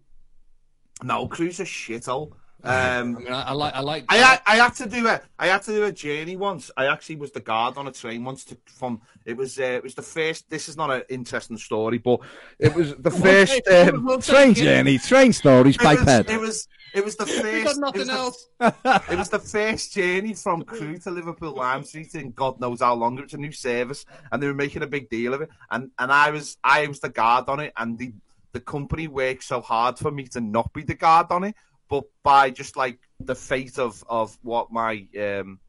[1.03, 2.31] no, Crewe's a shithole.
[2.63, 4.05] I Um, mean, I, I like I like.
[4.09, 6.69] I, had- I had to do a I had to do a journey once.
[6.75, 9.83] I actually was the guard on a train once to from it was uh, it
[9.83, 10.49] was the first.
[10.49, 12.19] This is not an interesting story, but
[12.59, 13.61] it was the first.
[13.65, 16.29] We'll Um, Train journey, train stories by it was, Ped.
[16.31, 17.77] it was it was the first.
[17.77, 18.47] It nothing was the, else.
[19.09, 22.93] it was the first journey from Crewe to Liverpool Lime Street in God knows how
[22.93, 23.17] long.
[23.19, 25.49] It was a new service, and they were making a big deal of it.
[25.71, 28.11] And and I was I was the guard on it, and the
[28.51, 31.55] the company worked so hard for me to not be the guard on it,
[31.89, 35.59] but by just like the fate of of what my um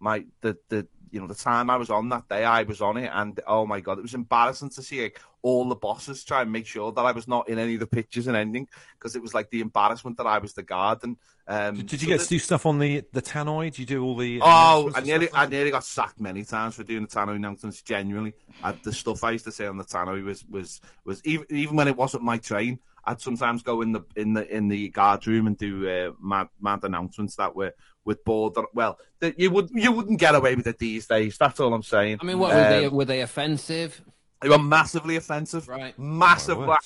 [0.00, 2.96] my the the you know the time I was on that day, I was on
[2.96, 6.42] it, and oh my god, it was embarrassing to see like, all the bosses try
[6.42, 9.14] and make sure that I was not in any of the pictures and ending because
[9.14, 11.04] it was like the embarrassment that I was the guard.
[11.04, 13.66] And um, Did, did you so get to do stuff on the the tannoy?
[13.66, 14.40] Did you do all the?
[14.42, 17.80] Oh, I nearly, I nearly got sacked many times for doing the tannoy announcements.
[17.82, 21.46] Genuinely, I, the stuff I used to say on the tannoy was was was even
[21.50, 24.88] even when it wasn't my train, I'd sometimes go in the in the in the
[24.88, 27.72] guard room and do uh, mad mad announcements that were
[28.04, 28.62] with border.
[28.74, 31.36] Well, that you would you wouldn't get away with it these days.
[31.38, 32.18] That's all I'm saying.
[32.20, 32.86] I mean, what were they?
[32.86, 34.02] Um, Were they offensive?
[34.42, 35.98] they were massively offensive, Right.
[35.98, 36.78] Massive, My like, word.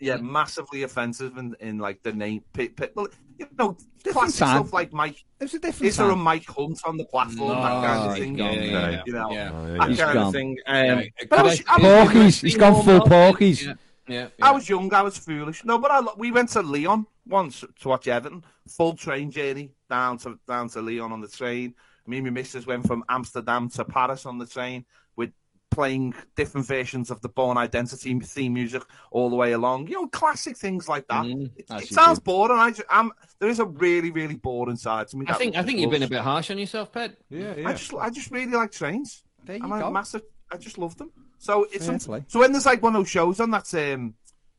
[0.00, 2.42] yeah, massively offensive in, in like the name.
[2.54, 3.08] Pit, pit, well,
[3.38, 4.56] you know, Different classic time.
[4.62, 5.22] stuff like Mike.
[5.40, 6.16] It was a different Is there a.
[6.16, 7.50] Mike Hunt on the platform?
[7.50, 8.38] that kind No, of thing.
[8.38, 9.50] yeah, yeah, yeah, You know, yeah.
[9.52, 10.26] Oh, yeah, that He's kind gone.
[10.28, 10.58] of thing.
[10.66, 12.42] Um, Yeah, but I was, I, I- was, Porkies.
[12.42, 13.76] He's gone full porkies.
[14.06, 14.46] Yeah, yeah.
[14.46, 14.92] I was young.
[14.92, 15.64] I was foolish.
[15.64, 18.44] No, but I, we went to Lyon once to watch Everton.
[18.68, 21.74] Full train journey down to down to Lyon on the train.
[22.06, 24.84] Me and my missus went from Amsterdam to Paris on the train
[25.16, 25.30] with
[25.70, 29.88] playing different versions of the Bourne Identity theme music all the way along.
[29.88, 31.24] You know, classic things like that.
[31.24, 32.24] Mm, it it sounds do.
[32.24, 32.58] boring.
[32.58, 35.26] I just, I'm, there is a really, really boring side to me.
[35.28, 37.16] I think I think you've been a bit harsh on yourself, Pet.
[37.30, 37.68] Yeah, yeah.
[37.68, 39.24] I just, I just really like trains.
[39.44, 39.90] There you I'm a go.
[39.90, 40.22] massive.
[40.54, 41.10] I just love them.
[41.38, 44.14] So it's Fair some- so when there's like one of those shows on that's um,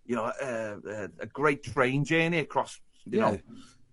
[0.05, 3.31] you know, uh, uh, a great train journey across, you Yeah.
[3.31, 3.39] know,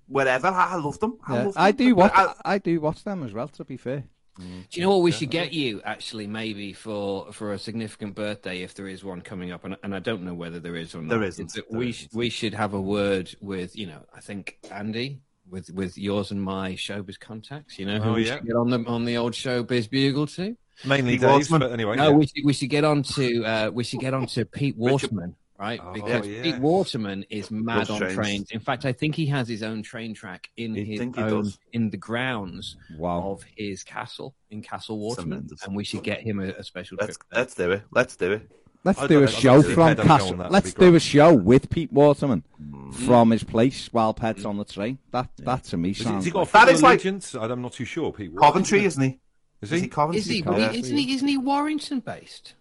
[0.06, 0.48] wherever.
[0.48, 1.18] I, I love them.
[1.26, 1.62] I, Yeah, love them.
[1.62, 2.12] I do watch.
[2.14, 3.48] I- I, do watch them as well.
[3.48, 4.04] To be fair,
[4.38, 8.62] Do you know what we should get you actually maybe for for a significant birthday
[8.62, 11.02] if there is one coming up and, and I don't know whether there is or
[11.02, 11.10] not.
[11.10, 11.52] There isn't.
[11.54, 12.10] There we isn't.
[12.10, 16.30] sh- we should have a word with you know I think Andy with with yours
[16.30, 17.78] and my showbiz contacts.
[17.78, 18.34] You know who Oh, we yeah.
[18.36, 20.56] should get on the on the old showbiz bugle to.
[20.84, 21.60] Mainly Pete Dave's, Waterman.
[21.68, 21.96] but anyway.
[21.96, 22.16] No, yeah.
[22.16, 25.36] we should we should get on to uh, we should get on to Pete Waterman.
[25.58, 26.42] Right, Oh, because yeah.
[26.42, 28.14] Pete Waterman is mad Loves on trains.
[28.16, 28.50] trains.
[28.50, 31.90] In fact, I think he has his own train track in You his own in
[31.90, 33.22] the grounds wow.
[33.30, 37.16] of his castle in Castle Waterman, and we should get him a, a special let's
[37.16, 37.28] trip.
[37.30, 37.38] there.
[37.38, 37.82] let's do it.
[37.92, 38.50] Let's do it.
[38.82, 40.36] Let's I'd do a love- I'd show love to see from Castle.
[40.38, 40.94] that, Let's do great.
[40.96, 42.94] a show with Pete Waterman Mm.
[42.94, 44.98] from his place while Ped's on the train.
[45.12, 46.14] That that to me Has he, sounds.
[46.16, 47.34] has he got a like- That like- allegiance?
[47.36, 48.12] I'm not too sure.
[48.12, 48.36] Pete.
[48.36, 49.20] Coventry, isn't he?
[49.62, 49.82] Is Is he?
[49.84, 50.18] he Coventry?
[50.20, 50.38] Is he?
[50.40, 50.70] Yeah.
[50.72, 51.14] Isn't he?
[51.14, 52.54] Isn't he Warrington based?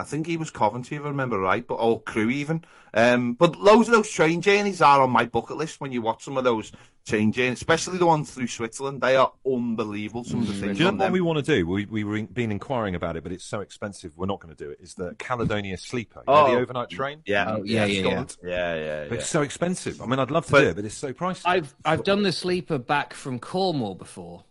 [0.00, 2.64] I think he was Coventry, if I remember right, but or Crewe even.
[2.94, 6.22] Um, but loads of those train journeys are on my bucket list when you watch
[6.24, 6.70] some of those
[7.04, 9.00] train journeys, especially the ones through Switzerland.
[9.00, 10.22] They are unbelievable.
[10.22, 11.12] Some of the things Do you know on what them.
[11.14, 11.66] we want to do?
[11.66, 14.16] We, we were been inquiring about it, but it's so expensive.
[14.16, 14.78] We're not going to do it.
[14.80, 16.50] Is the Caledonia Sleeper, you know, Oh.
[16.54, 17.22] the overnight train?
[17.26, 18.00] Yeah, Oh, yeah, yeah, yeah.
[18.02, 18.36] Scotland.
[18.44, 19.20] yeah, yeah, But yeah.
[19.20, 20.00] It's so expensive.
[20.00, 21.42] I mean, I'd love to But- do it, but it's so pricey.
[21.44, 24.44] I've I've done the sleeper back from Cornwall before,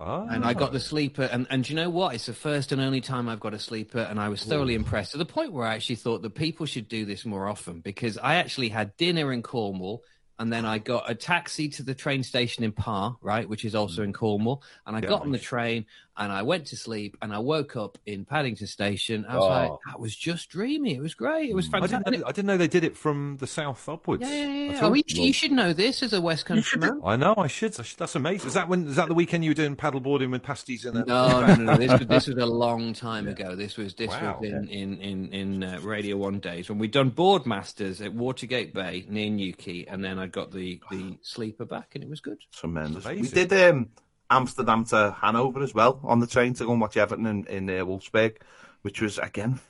[0.00, 0.26] Ah.
[0.28, 2.14] and I got the sleeper, and and do you know what?
[2.14, 5.12] It's the first and only time I've got a sleeper, and I was thoroughly impressed
[5.12, 8.18] to the point where I actually thought that people should do this more often because
[8.18, 10.02] I actually had dinner in Cornwall.
[10.36, 13.76] And then I got a taxi to the train station in Par, right, which is
[13.76, 14.64] also in Cornwall.
[14.84, 17.76] And I Yeah, got on the train and I went to sleep and I woke
[17.76, 19.24] up in Paddington Station.
[19.28, 19.48] I was Oh.
[19.48, 20.94] like, that was just dreamy.
[20.94, 21.50] It was great.
[21.50, 22.04] It was I fantastic.
[22.04, 24.22] didn't, know, I didn't know they did it from the south upwards.
[24.22, 24.72] Yeah, yeah, yeah.
[24.76, 27.00] at Oh, you, you should know this as a West Country man.
[27.04, 27.34] I know.
[27.36, 27.78] I should.
[27.78, 27.98] I should.
[27.98, 28.46] That's amazing.
[28.48, 28.86] Is that when?
[28.86, 31.04] Is that the weekend you were doing paddleboarding with pasties and?
[31.06, 31.76] No, no, no, no.
[31.76, 33.54] This was this was a long time ago.
[33.56, 34.38] This was this Wow.
[34.40, 38.72] was in in in, in uh, Radio One days when we'd done Boardmasters at Watergate
[38.72, 42.38] Bay near Newquay, and then I got the the sleeper back, and it was good.
[42.52, 43.04] Tremendous.
[43.04, 43.48] We Amazing.
[43.48, 43.88] did um,
[44.34, 47.70] Amsterdam to Hanover as well on the train to go and watch Everton in, in
[47.70, 48.36] uh, Wolfsburg,
[48.82, 49.60] which was again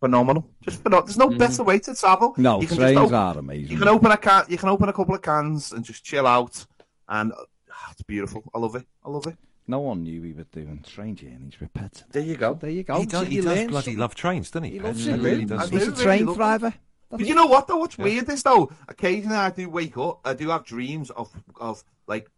[0.00, 0.48] phenomenal.
[0.62, 1.06] Just phenomenal.
[1.06, 2.34] There's no better way to travel.
[2.36, 4.88] no, you can trains just open, are you can open a can, you can open
[4.88, 6.66] a couple of cans and just chill out,
[7.08, 8.42] and ah, it's beautiful.
[8.54, 8.86] I love it.
[9.04, 9.36] I love it.
[9.66, 12.04] No one knew we were doing train journeys with pets.
[12.12, 12.52] There you go.
[12.52, 13.00] There you go.
[13.00, 13.98] he does, So he does bloody something.
[13.98, 14.72] love trains, doesn't he?
[14.72, 15.44] He loves He it, really really.
[15.46, 15.72] does.
[15.72, 16.74] I He's a train love driver.
[17.10, 17.78] But you know what though?
[17.78, 20.20] What's weird is though, occasionally I do wake up.
[20.24, 22.28] I do have dreams of of like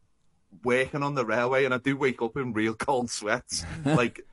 [0.65, 3.65] working on the railway, and I do wake up in real cold sweats.
[3.85, 4.27] like,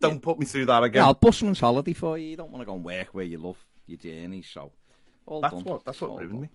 [0.00, 1.04] don't put me through that Yeah, again.
[1.04, 2.28] I'll busman's holiday for you.
[2.28, 4.72] You don't want to go and work where you love your journey, so
[5.26, 5.64] all that's done.
[5.64, 6.40] what that's what All ruined done.
[6.42, 6.48] me.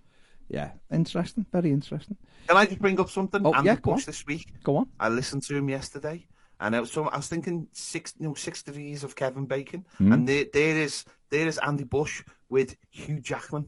[0.49, 1.45] Yeah, interesting.
[1.51, 2.15] Very interesting.
[2.47, 3.45] Can I just bring up something?
[3.45, 4.01] Oh, Andy yeah, go on.
[4.05, 4.47] this week.
[4.63, 4.87] Go on.
[4.99, 6.25] I listened to him yesterday,
[6.61, 9.85] and I was, so I was thinking six, you know, six degrees of Kevin Bacon,
[9.97, 10.13] Hmm.
[10.13, 13.67] and there, there is there is Andy Bush with Hugh Jackman.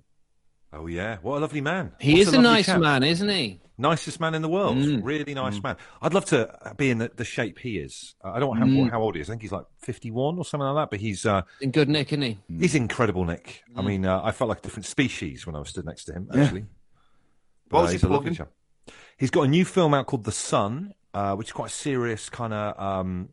[0.71, 1.93] Oh yeah, what a lovely man.
[1.99, 2.79] He What is a lovely nice chap.
[2.81, 3.59] man, isn't he?
[3.77, 4.77] Nicest man in the world.
[4.77, 4.99] Mm.
[5.03, 5.77] Really nice man.
[6.01, 8.13] I'd love to be in the, the shape he is.
[8.23, 8.91] Uh, I don't know how, Mm.
[8.91, 9.29] how old he is.
[9.29, 10.89] I think he's like 51 or something like that.
[10.91, 12.37] But he's uh, In good nick, isn't he?
[12.59, 13.63] he's incredible, Nick.
[13.73, 13.79] Mm.
[13.79, 16.13] I mean, uh, I felt like a different species when I was stood next to
[16.13, 16.27] him.
[16.33, 16.69] Actually, What
[17.69, 18.35] But, was uh, he he's a lovely plugging?
[18.35, 18.51] chap.
[19.17, 22.29] He's got a new film out called The Son, uh, which is quite a serious
[22.29, 23.29] kind of um,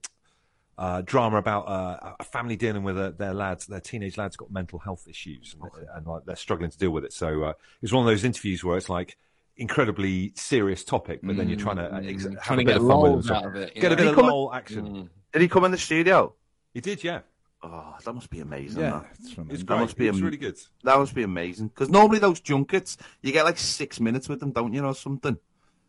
[0.79, 4.51] uh, drama about uh, a family dealing with uh, their lads, their teenage lads got
[4.51, 7.12] mental health issues, and, and like they're struggling to deal with it.
[7.12, 9.17] So uh, it's one of those interviews where it's like
[9.57, 12.43] incredibly serious topic, but then you're trying to uh, ex- have Mm.
[12.43, 13.33] Trying a to bit get of fun with lols it.
[13.33, 13.73] out of it.
[13.75, 14.87] you Get a bit of come- lol action.
[14.87, 15.09] Mm.
[15.33, 16.35] Did he come in the studio?
[16.75, 17.21] He did, yeah.
[17.62, 18.83] Oh, that must be amazing.
[18.83, 19.07] Yeah, that.
[19.12, 19.62] it's It was tremendous.
[19.62, 19.79] great.
[19.81, 20.59] must be it was am- really good.
[20.85, 21.69] That must be amazing.
[21.69, 25.39] Because normally those junkets, you get like six minutes with them, don't you, or something?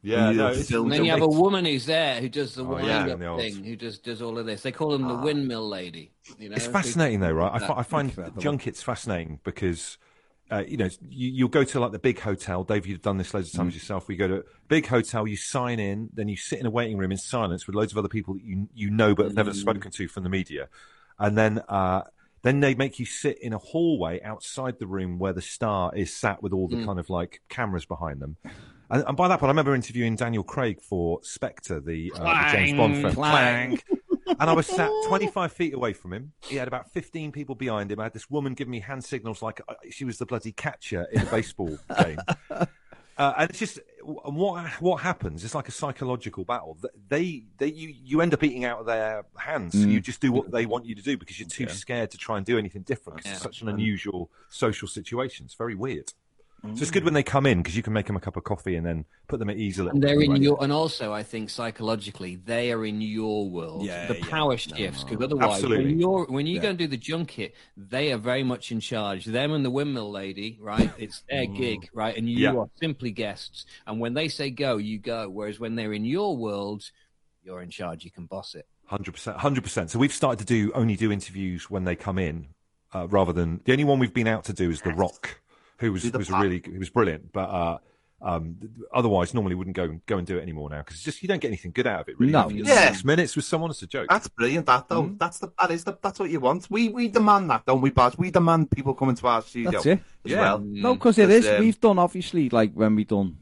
[0.01, 2.55] Yeah, Yeah, no, it's it's, And then you have a woman who's there who does
[2.55, 4.61] the Oh, yeah, the thing, who just does all of this.
[4.61, 6.11] They call them the windmill lady.
[6.39, 7.61] You know, It's fascinating though, right?
[7.69, 9.97] I, find junkets fascinating because,
[10.51, 12.63] uh, you know, you, you'll go to like the big hotel.
[12.63, 14.07] Dave, you've done this loads of times yourself.
[14.07, 16.97] We go to a big hotel, you sign in, then you sit in a waiting
[16.97, 19.53] room in silence with loads of other people that you you know but have never
[19.53, 20.69] spoken to from the media,
[21.19, 22.03] and then uh,
[22.43, 26.15] then they make you sit in a hallway outside the room where the star is
[26.15, 28.37] sat with all the kind of like cameras behind them.
[28.89, 32.51] And, and by that point, I remember interviewing Daniel Craig for Spectre, the, uh, the
[32.57, 33.13] James Bond film.
[33.13, 33.79] Clang.
[34.39, 36.33] And I was sat 25 feet away from him.
[36.43, 37.99] He had about 15 people behind him.
[37.99, 41.07] I had this woman giving me hand signals like uh, she was the bloody catcher
[41.11, 42.17] in a baseball game.
[43.17, 45.43] Uh, and it's just what what happens.
[45.43, 46.77] It's like a psychological battle.
[47.07, 49.73] They they you you end up eating out of their hands.
[49.73, 52.37] You just do what they want you to do because you're too scared to try
[52.37, 53.23] and do anything different.
[53.23, 55.45] 'cause it's such an unusual social situation.
[55.45, 56.13] It's very weird.
[56.75, 58.43] So it's good when they come in because you can make them a cup of
[58.43, 59.95] coffee and then put them at ease a little.
[59.95, 60.41] And they're in right?
[60.41, 63.85] your, and also I think psychologically they are in your world.
[63.85, 64.29] Yeah, the yeah.
[64.29, 65.85] power shifts because otherwise, Absolutely.
[65.85, 66.61] when you're when you Yeah.
[66.61, 69.25] go and do the junket, they are very much in charge.
[69.25, 70.91] Them and the windmill lady, right?
[70.97, 72.15] It's their gig, right?
[72.17, 72.55] And you Yeah.
[72.55, 73.65] are simply guests.
[73.85, 75.29] And when they say go, you go.
[75.29, 76.83] Whereas when they're in your world,
[77.43, 78.03] you're in charge.
[78.03, 78.67] You can boss it.
[78.85, 79.89] Hundred percent, hundred percent.
[79.89, 82.49] So we've started to do only do interviews when they come in,
[82.93, 85.41] uh, rather than the only one we've been out to do is The Rock,
[85.79, 87.77] who was was pa- really he was brilliant, but uh,
[88.19, 88.55] um,
[88.91, 91.49] otherwise normally wouldn't go go and do it anymore now because just you don't get
[91.49, 92.19] anything good out of it.
[92.19, 92.49] Really, No.
[92.49, 92.87] You Yeah.
[92.91, 94.07] six minutes with someone it's a joke.
[94.09, 94.65] That's brilliant.
[94.65, 95.17] That though, Mm-hmm.
[95.17, 96.67] that's the that is the that's what you want.
[96.69, 98.17] We we demand that, don't we, Baz?
[98.17, 99.99] We demand people coming to our studio That's it.
[100.25, 100.39] as Yeah.
[100.41, 100.59] well.
[100.59, 101.47] No, because it is.
[101.47, 103.37] Um, We've done obviously like when we done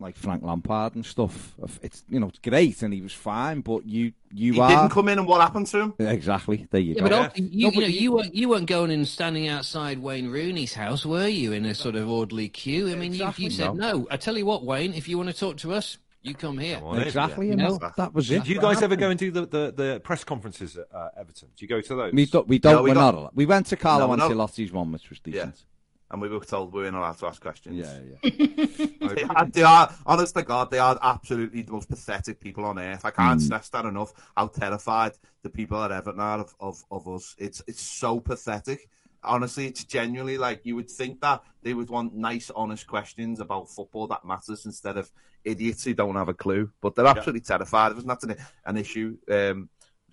[0.00, 1.54] like Frank Lampard and stuff.
[1.82, 4.90] It's you know it's great and he was fine, but you you He are didn't
[4.90, 5.94] come in, and what happened to him?
[5.98, 6.80] exactly there.
[6.80, 7.08] You Yeah, go.
[7.08, 9.48] but also, you, No, but you know, you- you weren't you weren't going and standing
[9.48, 11.52] outside Wayne Rooney's house, were you?
[11.52, 12.90] In a sort of orderly queue.
[12.90, 13.44] I mean, Exactly.
[13.44, 14.06] you, you said no.
[14.10, 16.76] I tell you what, Wayne, if you want to talk to us, you come here.
[16.76, 17.02] Come on in.
[17.06, 17.78] exactly, You know?
[17.78, 18.44] that, that was Do, it.
[18.44, 21.48] do you guys ever go and do the, the, the press conferences at uh, Everton?
[21.56, 22.12] Do you go to those?
[22.12, 22.46] We don't.
[22.46, 22.74] We don't.
[22.74, 23.14] No, we we are got- not.
[23.20, 25.64] allowed- We went to Carlo No, we're not- Ancelotti's one, which was decent.
[26.10, 27.76] And we were told we weren't allowed to ask questions.
[27.76, 28.86] Yeah, yeah.
[29.10, 32.78] They are, they are, honest to God, they are absolutely the most pathetic people on
[32.78, 33.04] earth.
[33.04, 34.12] I can't stress that enough.
[34.36, 37.34] How terrified the people at Everton are of, of, of us.
[37.38, 38.88] It's it's so pathetic.
[39.22, 43.68] Honestly, it's genuinely like you would think that they would want nice, honest questions about
[43.68, 45.10] football that matters instead of
[45.44, 46.70] idiots who don't have a clue.
[46.80, 48.02] But they're absolutely terrified of us.
[48.02, 49.68] And that's an, an issue um,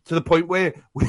[0.05, 1.05] to the point where we,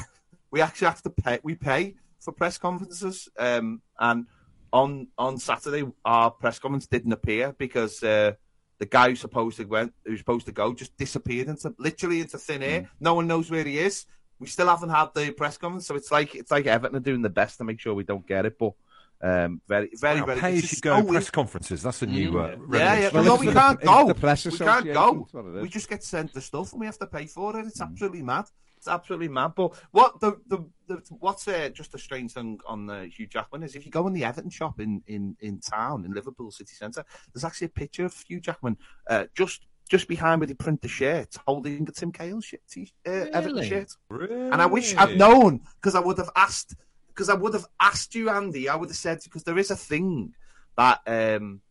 [0.50, 1.40] we actually have to pay.
[1.42, 4.26] We pay for press conferences, um, and
[4.72, 8.32] on on Saturday our press conference didn't appear because uh,
[8.78, 12.38] the guy who supposed to went who's supposed to go just disappeared into literally into
[12.38, 12.90] thin air.
[13.00, 14.06] No one knows where he is.
[14.38, 17.22] We still haven't had the press conference, so it's like it's like Everton are doing
[17.22, 18.56] the best to make sure we don't get it.
[18.58, 18.72] But
[19.20, 21.32] um, very very Wow, very pay it's as you just go so press weird.
[21.32, 21.82] conferences.
[21.82, 23.10] That's a new uh, Yeah, yeah.
[23.12, 24.06] Well, no, we can't go.
[24.06, 25.20] the press we can't go.
[25.22, 25.62] that's what it is.
[25.62, 27.66] We just get sent the stuff and we have to pay for it.
[27.66, 28.44] It's absolutely mad.
[28.78, 29.52] It's absolutely mad.
[29.56, 33.64] But what the the, the what's uh, just a strange thing on uh, Hugh Jackman
[33.64, 36.74] is if you go in the Everton shop in in in town in Liverpool city
[36.74, 37.04] centre,
[37.34, 38.76] there's actually a picture of Hugh Jackman
[39.10, 42.92] uh, just just behind where they print the shirt, holding a Tim Cahill shirt, t-
[43.06, 43.92] uh, Everton shirt.
[44.10, 44.34] Really?
[44.34, 46.76] And I wish I'd known because I would have asked
[47.08, 48.68] because I would have asked you, Andy.
[48.68, 50.34] I would have said because there is a thing
[50.76, 51.62] that um,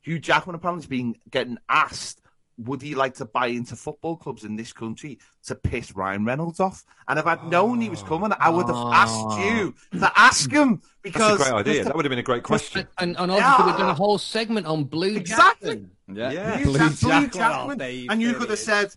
[0.00, 2.20] Hugh Jackman apparently has been getting asked
[2.58, 6.60] would he like to buy into football clubs in this country to piss Ryan Reynolds
[6.60, 6.84] off?
[7.06, 9.44] And if I'd known he was coming, I would have asked ah.
[9.44, 11.74] you to ask him because That's a great idea.
[11.74, 12.86] there's That would have been a great question.
[12.98, 15.68] And, and obviously, we've done a whole segment on Blue Exactly.
[15.70, 15.90] Jackson.
[16.12, 16.62] Yeah, Yeah.
[16.62, 18.92] Blue, Jack- Blue Jackman, Jackman, oh, and you could have said,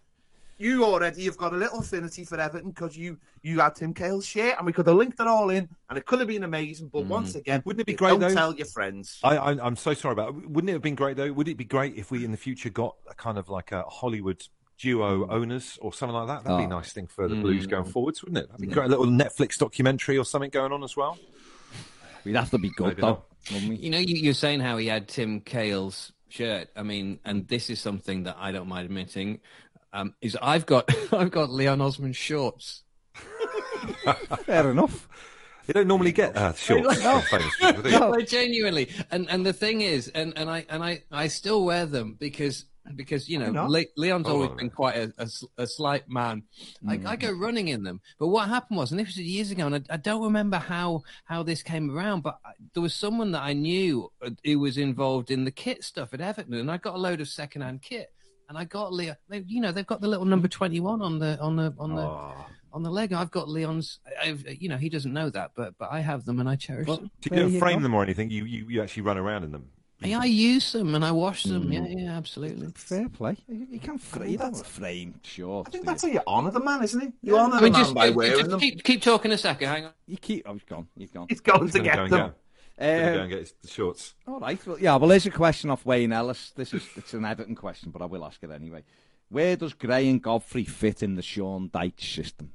[0.62, 4.26] "You already, you've got a little affinity for Everton because you you had Tim Cahill's
[4.26, 6.90] shirt, and we could have linked it all in, and it could have been amazing."
[6.90, 7.08] But mm.
[7.08, 8.34] once again, Wouldn't it be great, Don't though?
[8.34, 9.20] tell your friends.
[9.24, 10.30] I, I, I'm so sorry about.
[10.30, 10.50] it.
[10.50, 11.32] Wouldn't it have been great though?
[11.32, 13.84] Would it be great if we in the future got a kind of like a
[13.84, 14.46] Hollywood
[14.78, 15.32] duo mm.
[15.32, 16.44] owners or something like that?
[16.44, 16.68] That'd be ah.
[16.68, 16.80] a Oh.
[16.80, 17.42] nice thing for the mm.
[17.42, 18.50] Blues going forwards, wouldn't it?
[18.50, 18.86] That'd be great.
[18.86, 21.18] A little Netflix documentary or something going on as well.
[22.24, 23.62] We'd have to be good Maybe though, not.
[23.62, 26.70] You know, you, you're saying how he had Tim Cahill's shirt.
[26.76, 29.40] I mean, and this is something that I don't mind admitting.
[29.94, 32.84] Um, is I've got I've got Leon Osman shorts.
[34.46, 35.08] Fair enough.
[35.68, 38.00] You don't normally get uh, shorts from famous do you?
[38.00, 41.86] Like, genuinely, and and the thing is, and and I and I I still wear
[41.86, 42.66] them because
[42.96, 43.66] because you know?
[43.68, 45.12] Le- Leon's Hold always a been quite
[45.58, 46.44] a slight man.
[46.88, 49.68] I, I go running in them, but what happened was, and this was years ago,
[49.68, 53.32] and I, I don't remember how how this came around, but I, there was someone
[53.32, 56.78] that I knew uh, who was involved in the kit stuff at Everton, and I
[56.78, 58.12] got a load of secondhand kit.
[58.52, 59.16] And I got Leon.
[59.30, 62.02] They, you know, they've got the little number twenty-one on the on the on the
[62.02, 62.34] Oh.
[62.74, 63.14] on the leg.
[63.14, 64.00] I've got Leon's.
[64.22, 66.86] I've, you know, he doesn't know that, but but I have them and I cherish
[66.86, 67.12] Well, them.
[67.24, 67.84] So you don't you frame go.
[67.84, 68.30] them or anything.
[68.30, 69.70] You, you you actually run around in them.
[70.04, 71.70] Yeah, I use them and I wash them.
[71.70, 71.74] Mm.
[71.96, 72.68] Yeah, yeah, absolutely.
[72.76, 73.38] Fair play.
[73.48, 74.32] You, you can't frame.
[74.32, 75.64] You don't frame sure.
[75.66, 77.14] I think that's how you honour the man, isn't it?
[77.22, 78.60] You honour I the mean, man by wearing just them.
[78.60, 79.70] keep, keep talking a second.
[79.70, 79.92] Hang on.
[80.08, 80.44] You keep.
[80.46, 80.88] Oh, he's gone.
[80.98, 81.28] He's gone.
[81.30, 82.10] He's going He's to get them.
[82.10, 82.34] go.
[82.82, 84.16] Gonna go Um, and get his the shorts.
[84.28, 84.66] All right.
[84.66, 84.96] Well, yeah.
[84.96, 86.52] Well, there's a question off Wayne Ellis.
[86.56, 88.84] This is it's an Everton question, but I will ask it anyway.
[89.30, 92.52] Where does Gray and Godfrey fit in the Sean Dyche system?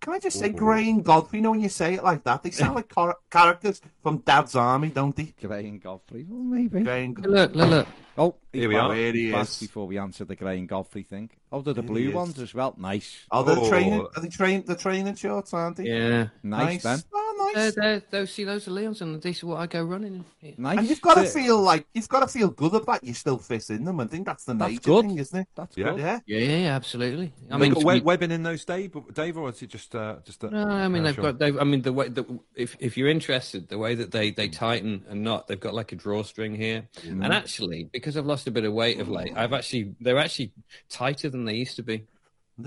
[0.00, 1.40] Can I just say, Gray and Godfrey?
[1.40, 4.56] You know when you say it like that, they sound like char- characters from Dad's
[4.56, 5.34] Army, don't they?
[5.42, 6.24] Gray and Godfrey?
[6.26, 6.80] Well, maybe.
[6.82, 7.32] Gray and Godfrey.
[7.34, 7.88] Look, look, look.
[8.18, 8.92] Oh, Here we are.
[8.94, 9.60] Here he is.
[9.60, 11.30] before we answer the Gray and Godfrey thing.
[11.52, 12.14] Oh, they're the Here blue is.
[12.14, 12.74] ones as well.
[12.78, 13.24] Nice.
[13.30, 13.68] Oh, they're Oh.
[13.68, 14.06] training.
[14.14, 14.64] Are they train?
[14.66, 15.84] The training shorts, aren't they?
[15.84, 16.28] Yeah.
[16.42, 17.02] Nice, then.
[17.12, 17.74] Oh, Uh, nice.
[17.74, 20.24] there, those, see, those are Leon's, and these are what I go running in.
[20.42, 20.50] Yeah.
[20.58, 20.78] Nice.
[20.78, 23.70] and you've got to feel like you've got to feel good about you still fit
[23.70, 23.98] in them.
[24.00, 25.06] I think that's the That's major good.
[25.06, 25.48] thing, isn't it?
[25.56, 25.90] That's Yeah.
[25.90, 25.98] good.
[26.00, 26.20] Yeah.
[26.26, 27.32] Yeah, yeah, yeah, absolutely.
[27.50, 30.16] I They mean, got to webbing in those, Dave, Dave, or is it just uh,
[30.24, 30.44] just?
[30.44, 31.24] A, no, I mean uh, they've Sean?
[31.24, 31.38] got.
[31.38, 34.48] They've, I mean the way the, if if you're interested, the way that they they
[34.48, 36.88] tighten and knot, they've got like a drawstring here.
[37.02, 37.24] Mm.
[37.24, 40.52] And actually, because I've lost a bit of weight of late, I've actually they're actually
[40.88, 42.04] tighter than they used to be.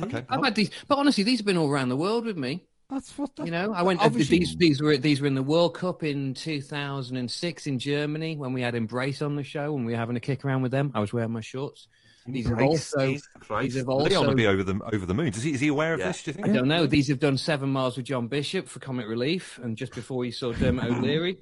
[0.02, 0.24] Okay.
[0.30, 2.64] I've had these, but honestly, these have been all around the world with me.
[2.90, 3.36] That's what.
[3.36, 4.02] The, You know, I went.
[4.02, 8.54] Obviously- these these were these were in the World Cup in 2006 in Germany when
[8.54, 10.92] we had Embrace on the show and we were having a kick around with them.
[10.94, 11.88] I was wearing my shorts.
[12.26, 13.64] These have Christ, also Jesus Christ.
[13.64, 14.06] these have also.
[14.08, 14.30] Leon also.
[14.30, 15.28] will be over the over the moon.
[15.28, 16.08] Is he, is he aware of Yeah.
[16.08, 16.24] this?
[16.24, 16.86] Do you I don't know.
[16.88, 20.32] These have done seven miles with John Bishop for comic relief, and just before you
[20.32, 21.38] saw Dermot O'Leary.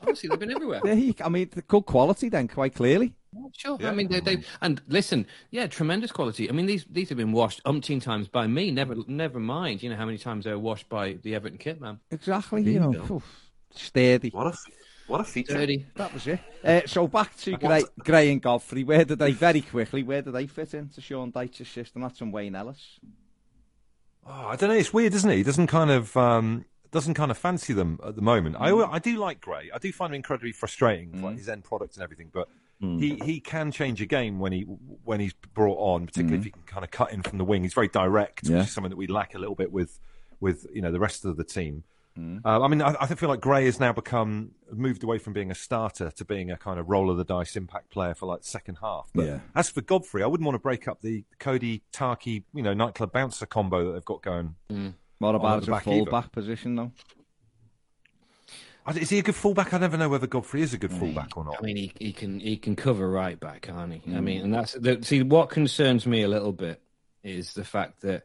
[0.00, 0.80] Honestly, they've been everywhere.
[0.82, 3.14] There you, I mean, the good quality then, quite clearly.
[3.56, 3.76] Sure.
[3.80, 3.90] Yeah.
[3.90, 6.48] I mean, they, they and listen, yeah, tremendous quality.
[6.48, 8.70] I mean, these these have been washed umpteen times by me.
[8.70, 9.82] Never, never mind.
[9.82, 12.00] You know how many times they were washed by the Everton kit man.
[12.10, 12.62] Exactly.
[12.62, 13.22] You know, phew,
[13.70, 14.30] sturdy.
[14.30, 14.56] What a
[15.06, 15.54] what a feature.
[15.54, 15.86] Dirty.
[15.94, 16.40] That was it.
[16.64, 18.82] Uh, so back to Gray, Gray and Godfrey.
[18.82, 20.02] Where did they very quickly?
[20.02, 22.02] Where did they fit into Sean Dyche's system?
[22.02, 22.98] That's from Wayne Ellis.
[24.26, 24.76] Oh, I don't know.
[24.76, 25.36] It's weird, isn't it?
[25.36, 28.56] He doesn't kind of um, doesn't kind of fancy them at the moment.
[28.58, 29.70] I I do like Gray.
[29.72, 32.30] I do find him incredibly frustrating, like his end product and everything.
[32.32, 32.48] But
[32.82, 33.00] Mm.
[33.00, 36.46] he, he can change a game when he when he's brought on, particularly if mm-hmm.
[36.46, 37.62] he can kind of cut in from the wing.
[37.62, 38.58] He's very direct, Yeah.
[38.58, 39.98] which is something that we lack a little bit with
[40.40, 41.84] with you know the rest of the team.
[42.18, 42.40] Mm.
[42.44, 45.50] Uh, I mean, I, I feel like Gray has now become moved away from being
[45.50, 48.42] a starter to being a kind of roll of the dice impact player for like
[48.42, 49.08] second half.
[49.14, 49.38] But Yeah.
[49.54, 53.12] as for Godfrey, I wouldn't want to break up the Coady Tarky, you know, nightclub
[53.12, 54.54] bouncer combo that they've got going.
[54.70, 54.94] Mm.
[55.18, 56.10] What at about the the back full either.
[56.10, 56.92] back position though?
[58.86, 59.74] I- Is he a good fullback?
[59.74, 61.56] I never know whether Godfrey is a good fullback or not.
[61.58, 64.14] I mean, he, he can he can cover right back, can't he?
[64.14, 64.44] I mean, hmm.
[64.44, 66.80] and that's the, see what concerns me a little bit
[67.22, 68.24] is the fact that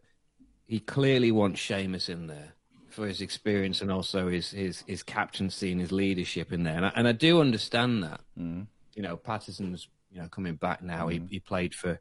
[0.67, 2.53] he clearly wants Seamus in there
[2.89, 6.85] for his experience and also his his his captaincy and his leadership in there, and
[6.85, 8.21] I, and I do understand that.
[8.37, 8.61] Hmm.
[8.95, 11.07] You know, Patterson's you know coming back now.
[11.07, 11.27] He hmm.
[11.27, 11.99] he played for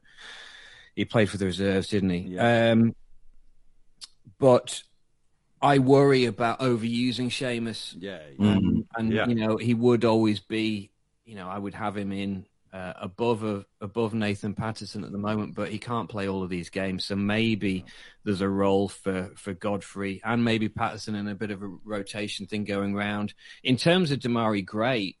[0.95, 2.19] he played for the reserves, didn't he?
[2.19, 2.71] Yeah.
[2.71, 2.95] Um,
[4.37, 4.83] but
[5.61, 8.19] I worry about overusing Seamus Yeah.
[8.39, 9.27] um, and Yeah.
[9.27, 10.91] you know he would always be
[11.25, 15.17] you know i would have him in uh, above a, above nathan patterson at the
[15.17, 17.85] moment but he can't play all of these games so maybe
[18.23, 22.47] there's a role for for godfrey and maybe patterson in a bit of a rotation
[22.47, 23.33] thing going round
[23.63, 25.15] in terms of demarai gray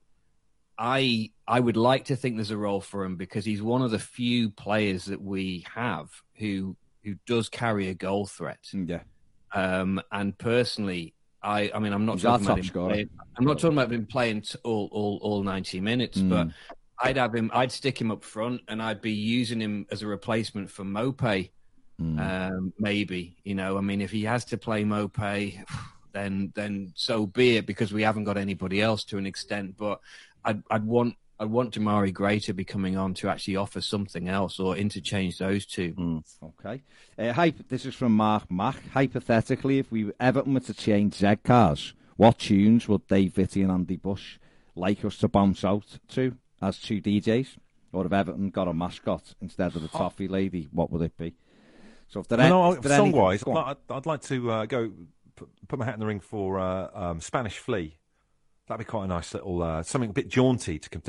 [0.77, 3.91] i i would like to think there's a role for him because he's one of
[3.91, 9.01] the few players that we have who who does carry a goal threat Yeah.
[9.53, 12.89] Um, and personally, I, I mean, I'm not He's talking about him scorer.
[12.91, 16.29] playing, I'm not talking about him playing t- all, all, all 90 minutes, Mm.
[16.29, 16.47] but
[17.03, 17.49] I'd have him.
[17.53, 21.23] I'd stick him up front, and I'd be using him as a replacement for Mope.
[21.99, 23.77] Um, maybe you know.
[23.77, 25.17] I mean, if he has to play Mope,
[26.13, 29.77] then then so be it, because we haven't got anybody else to an extent.
[29.77, 29.99] But
[30.45, 31.15] I'd I'd want.
[31.41, 35.39] I want Demarai Gray to be coming on to actually offer something else or interchange
[35.39, 36.21] those two.
[36.43, 36.83] Okay.
[37.17, 38.75] Uh, hyp- this is from Mark Mack.
[38.91, 43.71] Hypothetically, if we Everton were to change Z cars, what tunes would Dave Vitty and
[43.71, 44.37] Andy Bush
[44.75, 47.57] like us to bounce out to as two DJs?
[47.91, 51.33] Or if Everton got a mascot instead of the toffee lady, what would it be?
[52.07, 53.57] So if there Well, no, if there song wise, go.
[53.57, 54.91] I'd, I'd like to uh, go
[55.35, 57.97] put, put my hat in the ring for uh, um, Spanish Flea.
[58.71, 61.01] That'd be quite a nice little uh, something a bit jaunty to come.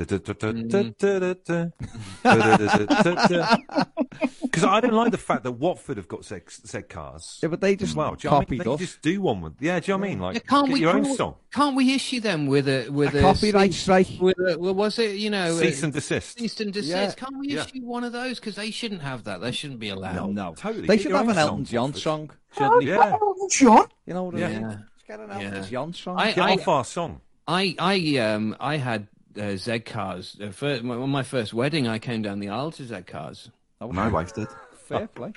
[4.41, 7.39] Because I don't like the fact that Watford have got Z, Z cars.
[7.41, 8.15] Yeah, but they just well.
[8.15, 8.59] Do you know I mean?
[8.59, 9.53] copied They just do one with.
[9.61, 10.19] Yeah, do you know what I mean?
[10.19, 11.35] Like, Yeah, can't get we your own can't we- song.
[11.53, 14.07] Can't we issue them with a with A a, copyright cease- strike.
[14.19, 16.37] With a, well, was it you know Cease a- and desist.
[16.39, 16.89] cease and desist?
[17.17, 17.25] Yeah.
[17.25, 17.63] Can't we Yeah.
[17.63, 19.39] issue one of those because they shouldn't have that?
[19.39, 20.31] They shouldn't be allowed.
[20.33, 20.85] No, totally.
[20.85, 22.01] They Get should have an Elton John Watford.
[22.01, 23.51] song, Oh, shouldn't.
[23.51, 23.87] John.
[24.05, 24.61] You know what I mean?
[24.61, 24.67] Yeah.
[24.67, 25.61] Let's get an Elton Yeah.
[25.61, 26.19] John song.
[26.19, 27.21] I- Get off our song.
[27.47, 29.07] I I um I had
[29.39, 30.37] uh, Z cars.
[30.41, 33.49] Uh, first, on my first wedding, I came down the aisle to Z cars.
[33.81, 34.47] My wife did.
[34.85, 35.33] Fair play.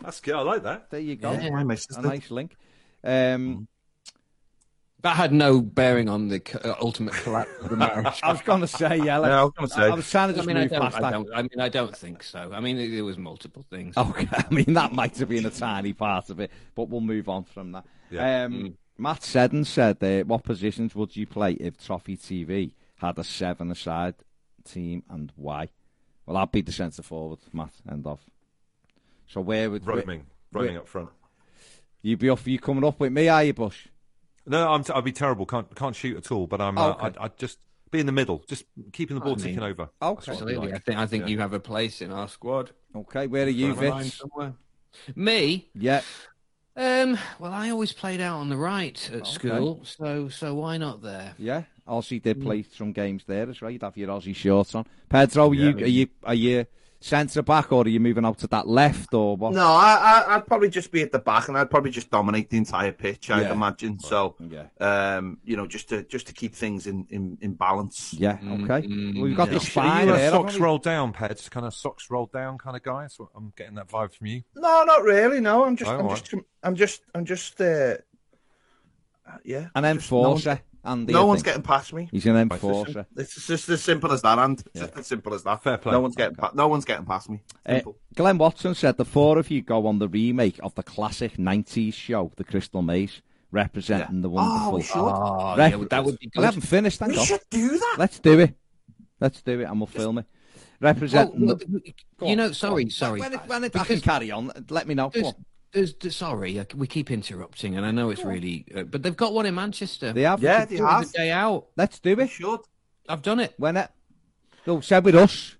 [0.00, 0.34] That's good.
[0.34, 0.90] I like that.
[0.90, 1.32] There you go.
[1.32, 1.50] Yeah.
[1.50, 2.08] My missus A did.
[2.08, 2.56] nice link.
[3.04, 3.68] Um,
[5.02, 8.20] That had no bearing on the co- uh, ultimate collapse of the marriage.
[8.22, 9.20] I was going to say, yeah.
[9.20, 9.82] Yeah, I was gonna say.
[9.82, 11.10] I was trying to I just mean, I move don't, past I that.
[11.12, 11.28] don't.
[11.34, 12.50] I mean, I don't think so.
[12.52, 13.96] I mean, there was multiple things.
[13.96, 17.28] Okay, I mean that might have been a tiny part of it, but we'll move
[17.28, 17.84] on from that.
[18.10, 18.44] Yeah.
[18.44, 23.24] Um, Matt Seddon said, uh, "What positions would you play if Trophy TV had a
[23.24, 24.16] seven-a-side
[24.64, 25.68] team, and why?"
[26.26, 27.72] Well, I'd be the centre forward, Matt.
[27.90, 28.20] End of.
[29.28, 30.26] So where would Roaming.
[30.52, 31.10] Roaming where- up front.
[32.02, 32.46] You'd be off?
[32.46, 33.88] You coming up with me, are you, Bush?
[34.46, 35.46] No, I'm t- I'd be terrible.
[35.46, 36.46] Can't can't shoot at all.
[36.46, 36.76] But I'm.
[36.78, 37.06] Uh, Okay.
[37.06, 37.58] I'd, I'd just
[37.90, 39.82] be in the middle, just keeping the ball I mean- ticking over.
[40.02, 40.32] Okay.
[40.32, 40.66] I'd Absolutely.
[40.68, 40.74] like.
[40.74, 41.28] I think I think Yeah.
[41.30, 42.70] you have a place in our squad.
[42.94, 44.18] Okay, where are you, Line Vitz?
[44.18, 44.54] somewhere.
[45.14, 45.68] Me?
[45.74, 46.00] Yeah,
[46.78, 49.30] Um, well, I always played out on the right at Okay.
[49.30, 51.34] school, so so why not there?
[51.38, 51.64] yeah.
[51.88, 53.70] Ossie did play some games there as well.
[53.70, 54.84] You'd have your Ossie shorts on.
[55.08, 55.84] Pedro, are you Yeah.
[55.84, 56.66] are you are you
[57.00, 59.52] centre back or are you moving out to that left or what?
[59.52, 62.50] No, I, I, I'd probably just be at the back, and I'd probably just dominate
[62.50, 63.30] the entire pitch.
[63.30, 63.52] I'd Yeah.
[63.52, 63.98] imagine.
[64.00, 64.66] So, Yeah.
[64.80, 68.14] um, you know, just to just to keep things in in, in balance.
[68.14, 68.86] Yeah, okay.
[68.86, 69.54] Mm, well, we've got yeah.
[69.54, 71.48] the Are spine you a socks haven't rolled down, Peds?
[71.50, 73.02] Kind of socks rolled down kind of guy.
[73.02, 74.42] That's what I'm getting that vibe from you.
[74.56, 75.40] No, not really.
[75.40, 77.94] No, I'm just, Oh, I'm all just, I'm just, I'm just, uh,
[79.44, 79.68] yeah.
[79.74, 80.60] An just no one's- enforcer.
[80.88, 81.46] Andy, No I one's think.
[81.46, 82.08] getting past me.
[82.10, 83.06] He's an enforcer.
[83.16, 85.62] It's just as simple as that, and it's just as simple as that.
[85.62, 85.92] Fair play.
[85.92, 87.40] No one's getting, pa- no one's getting past me.
[87.66, 87.80] Uh,
[88.14, 91.94] Glenn Watson said the four of you go on the remake of the classic 90s
[91.94, 93.22] show, The Crystal Maze,
[93.52, 94.68] representing the wonderful.
[94.72, 94.96] Oh, we should.
[94.96, 96.44] Oh, Rep- yeah, that would be We good.
[96.44, 97.24] haven't finished, hang we on.
[97.26, 97.96] should do that.
[97.98, 98.54] Let's do it.
[99.20, 100.26] Let's do it and we'll film it.
[100.80, 101.94] Well, Representing well, the...
[102.26, 103.20] You know, sorry, sorry.
[103.20, 105.10] When it, when it, I can carry on, let me know.
[105.12, 105.34] There's, on.
[105.72, 109.32] There's, there's- sorry, we keep interrupting, and I know it's really, uh, but they've got
[109.34, 110.12] one in Manchester.
[110.12, 110.42] They have.
[110.42, 111.10] Yeah, they have.
[111.12, 111.66] the day out.
[111.76, 112.30] Let's do it.
[112.30, 112.60] should.
[113.08, 113.54] I've done it.
[113.56, 113.90] When it...
[114.66, 115.56] No, said with us.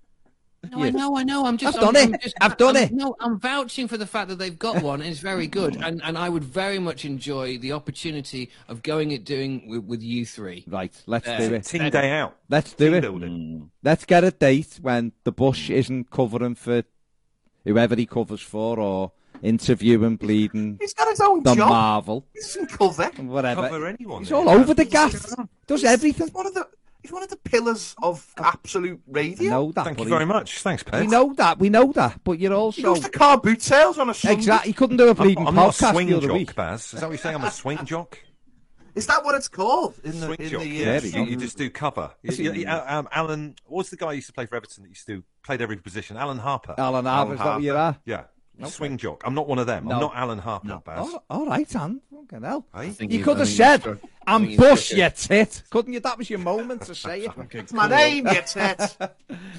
[0.71, 1.45] No, I know, I know.
[1.45, 1.77] I'm just.
[1.77, 2.13] I've done I'm, it.
[2.15, 2.91] I'm just, I've done I'm- it.
[2.91, 5.01] No, I'm vouching for the fact that they've got one.
[5.01, 9.11] and It's very good, and and I would very much enjoy the opportunity of going
[9.11, 10.65] it doing with, with you three.
[10.67, 11.63] Right, let's Uh, do it.
[11.63, 12.35] Team day out.
[12.49, 13.01] Let's do Team it.
[13.01, 13.71] building.
[13.83, 16.83] Let's get a date when the Bush isn't covering for
[17.63, 21.69] whoever he covers for or interviewing bleeding He's got his own the job.
[21.69, 23.05] Marvel, He's in cover.
[23.23, 23.69] whatever.
[23.69, 24.19] Cover anyone.
[24.19, 24.37] He's there.
[24.37, 25.13] all over the gaff.
[25.67, 26.27] Does everything.
[26.27, 26.67] He's one of the.
[27.01, 29.49] He's one of the pillars of absolute I radio.
[29.49, 29.85] know that.
[29.85, 30.59] Thank but you he- very much.
[30.59, 31.57] Thanks, We know that.
[31.57, 32.19] We know that.
[32.25, 34.35] But you're also He also goes to car boot sales on a Sunday.
[34.35, 34.69] exactly.
[34.71, 36.55] He couldn't do a I'm, bleeding I'm not a podcast swing the other jock, week.
[36.55, 36.93] Baz.
[36.93, 37.35] Is that what you're saying?
[37.37, 38.19] I'm a swing jock?
[38.95, 40.61] Is that what it's called in the Swing in jock.
[40.61, 40.67] the?
[40.67, 42.11] yeah, you you, you just do cover.
[42.21, 44.89] You, you- you- um, Alan, what's the guy who used to play for Everton that
[44.89, 46.17] used to played every position?
[46.17, 46.75] Alan Harper.
[46.77, 48.29] Alan Harper, is that what
[48.59, 48.67] you are?
[48.67, 48.71] yeah.
[48.71, 49.23] Swing jock.
[49.25, 49.85] I'm not one of them.
[49.85, 49.95] No.
[49.95, 51.07] I'm not Alan Harper, Baz.
[51.09, 52.01] Oh, all right, Anne.
[52.13, 52.65] Fucking hell.
[52.75, 52.93] Hey?
[52.99, 55.99] You you- could have said, you struck- I "I'm Bush, struck you tit." Couldn't you?
[56.01, 57.31] That was your moment to say it.
[57.51, 58.97] It's my name, you tit.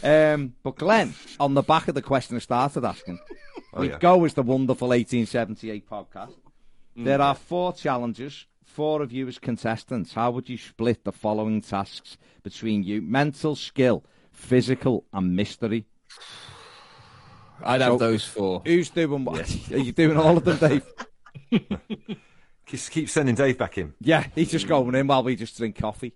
[0.02, 3.18] Um, but Glenn, on the back of the question I started asking,
[3.72, 3.98] Oh, we yeah.
[3.98, 6.34] go as the wonderful 1878 podcast.
[6.96, 10.12] There are four challenges, four of you as contestants.
[10.14, 13.00] How would you split the following tasks between you?
[13.00, 15.86] Mental skill, physical, and mystery.
[17.62, 18.62] I'd So- have those four.
[18.64, 19.40] Who's doing what?
[19.72, 20.86] Are you doing all of them, Dave?
[22.66, 23.94] Just keep sending Dave back in.
[24.00, 26.12] yeah, he's just going in while we just drink coffee.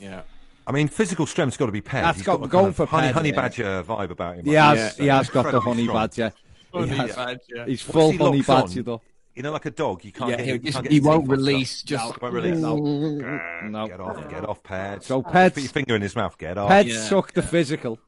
[0.00, 0.22] Yeah.
[0.66, 2.04] I mean, physical strength's got to be paired.
[2.06, 3.34] That's He's got- got, going kind of for honey, paired, honey yeah.
[3.36, 4.44] badger vibe about him.
[4.46, 5.02] He I has, think.
[5.02, 5.96] he has got the honey strong.
[6.08, 6.32] badger.
[6.72, 7.64] He Honey has, badger.
[7.66, 9.02] He's full he honey locks on, badger though.
[9.34, 10.46] You know, like a dog, you can't Yeah, get.
[10.46, 12.58] he'll you just- can't get he won't teeth on release, just- won't release.
[12.58, 12.76] No.
[12.76, 13.86] Grr, No.
[13.88, 15.04] Get off, get off, Ped.
[15.04, 16.38] So Ped, Put your finger in his mouth.
[16.38, 16.70] Get off.
[16.70, 17.98] Peds Yeah, suck the physical.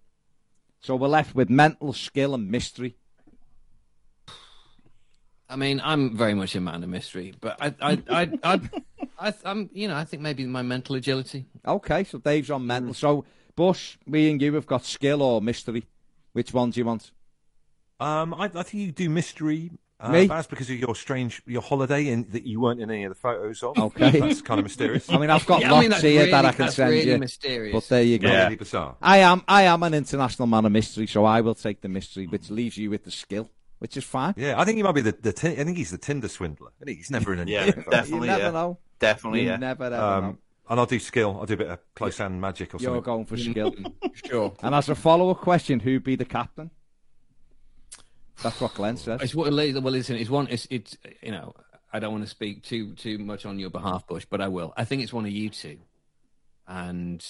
[0.84, 2.94] So we're left with mental skill and mystery.
[5.48, 8.60] I mean, I'm very much a man of mystery, but I, I, I, I,
[9.18, 11.46] I, I'm, you know, I think maybe my mental agility.
[11.66, 12.92] Okay, so Dave's on mental.
[12.92, 13.24] So
[13.56, 15.86] Bush, me and you have got skill or mystery.
[16.34, 17.12] Which one do you want?
[17.98, 19.70] Um, I, I think you do mystery.
[20.00, 20.26] Uh, Me?
[20.26, 23.14] Baz, because of your strange your holiday in, that you weren't in any of the
[23.14, 23.78] photos of.
[23.78, 24.18] Okay.
[24.20, 25.08] that's kind of mysterious.
[25.10, 26.90] I mean, I've got Yeah, I lots mean, here really, that I can that's send
[26.90, 27.18] really you.
[27.18, 27.72] mysterious.
[27.72, 28.28] But there you go.
[28.28, 28.44] Yeah.
[28.44, 28.96] Really bizarre.
[29.00, 32.26] I am I am an international man of mystery, so I will take the mystery,
[32.26, 34.34] which leaves you with the skill, which is fine.
[34.36, 36.70] Yeah, I think he might be the, the tin- I think he's the Tinder swindler.
[36.82, 37.52] I think he's never in any.
[37.52, 37.84] Yeah, photos.
[37.86, 38.26] definitely.
[38.28, 38.50] you never yeah.
[38.50, 38.78] know.
[38.98, 39.56] Definitely, You yeah.
[39.56, 40.02] never ever know.
[40.28, 40.38] Um,
[40.68, 41.36] and I'll do skill.
[41.38, 42.92] I'll do a bit of close hand magic or something.
[42.94, 43.72] You're going for skill.
[44.26, 44.54] sure.
[44.62, 46.70] and as a follow up question, who'd be the captain?
[48.42, 49.20] That's what Glenn says.
[49.22, 51.54] It's what, well, listen, it's one, it's, it's, you know,
[51.92, 54.74] I don't want to speak too, too much on your behalf, Bush, but I will.
[54.76, 55.78] I think it's one of you two.
[56.66, 57.24] And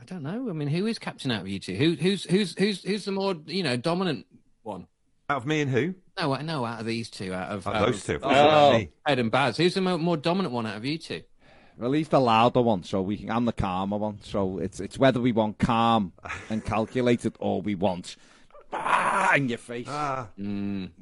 [0.00, 0.48] I don't know.
[0.50, 1.74] I mean, who is captain out of you two?
[1.74, 4.26] Who, who's, who's, who's, who's the more, you know, dominant
[4.62, 4.86] one?
[5.30, 5.94] Out of me and who?
[6.18, 8.26] No, I know out of these two, out of, Out out of those of two.
[8.26, 8.84] Oh.
[9.06, 9.56] Ed and Baz.
[9.56, 11.22] Who's the more, more dominant one out of you two?
[11.78, 14.18] Well, he's the louder one, so we can, I'm the calmer one.
[14.22, 16.12] So it's it's whether we want calm
[16.50, 18.16] and calculated or we want
[18.72, 19.86] ah, in your face.
[19.88, 20.28] Ah,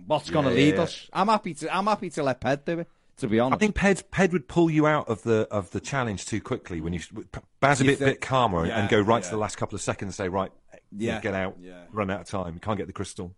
[0.07, 0.83] What's going to lead yeah.
[0.83, 1.09] us?
[1.12, 2.89] I'm happy to I'm happy to let Ped do it.
[3.18, 5.81] To be honest, I think Ped Ped would pull you out of the of the
[5.81, 7.01] challenge too quickly when you
[7.61, 9.83] Baz a bit think- bit calmer Yeah, and go right to the last couple of
[9.83, 10.09] seconds.
[10.09, 10.51] and Say right,
[10.91, 11.85] yeah, Yeah, get out, yeah.
[11.93, 12.55] run out of time.
[12.55, 13.35] You can't get the crystal.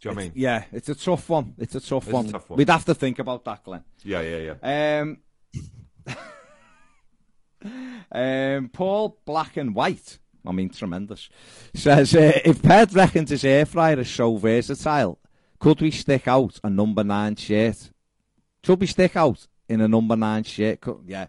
[0.00, 0.32] Do you know what I mean?
[0.36, 1.54] yeah, it's a tough one.
[1.58, 2.28] It's a tough, It's a one.
[2.28, 2.58] tough one.
[2.58, 3.82] We'd have to think about that, Glenn.
[4.04, 5.00] Yeah, yeah, yeah.
[5.00, 5.18] Um,
[8.12, 11.28] um, Paul Black and White, I mean, tremendous,
[11.74, 15.18] says uh, if Ped reckons his air fryer is so versatile,
[15.58, 17.90] could we stick out a number nine shirt?
[18.62, 20.80] Should we stick out in a number nine shirt?
[20.80, 21.26] Could, yeah.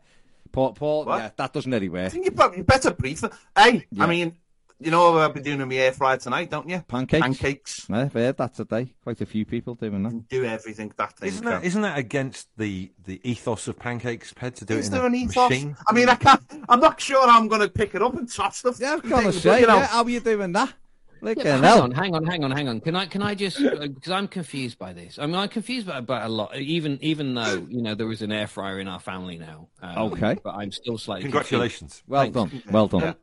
[0.52, 2.12] Paul, Paul yeah, that doesn't really I work.
[2.12, 3.32] think you better brief it.
[3.58, 4.04] Hey, Yeah.
[4.04, 4.36] I mean,
[4.80, 6.84] you know what I'll be doing in my air fryer tonight, don't you?
[6.88, 7.22] Pancakes?
[7.22, 7.88] Pancakes.
[7.90, 8.94] Yeah, I've heard that today.
[9.04, 10.28] Quite a few people doing that.
[10.30, 11.30] Do everything that thing.
[11.30, 14.88] Isn't that isn't that against the the ethos of pancakes, Ped, to do Is it
[14.88, 15.50] in there a an ethos?
[15.50, 15.76] machine?
[15.88, 16.42] I mean, I can't.
[16.70, 18.78] I'm not sure I'm going to pick it up and toss stuff.
[18.80, 20.74] Yeah, I was going to say, you know, yeah, how are you doing that?
[21.22, 21.82] Look Yeah, hang hell.
[21.84, 22.82] on, hang on, hang on, hang on.
[22.82, 25.18] Can I can I just because I'm confused by this.
[25.18, 26.56] I mean, I'm confused about, about a lot.
[26.58, 29.70] Even even though you know there is an air fryer in our family now.
[29.82, 30.38] Um, Okay.
[30.44, 32.04] but I'm still slightly Congratulations.
[32.08, 32.36] Well Thanks.
[32.36, 32.62] done.
[32.72, 33.16] Well done.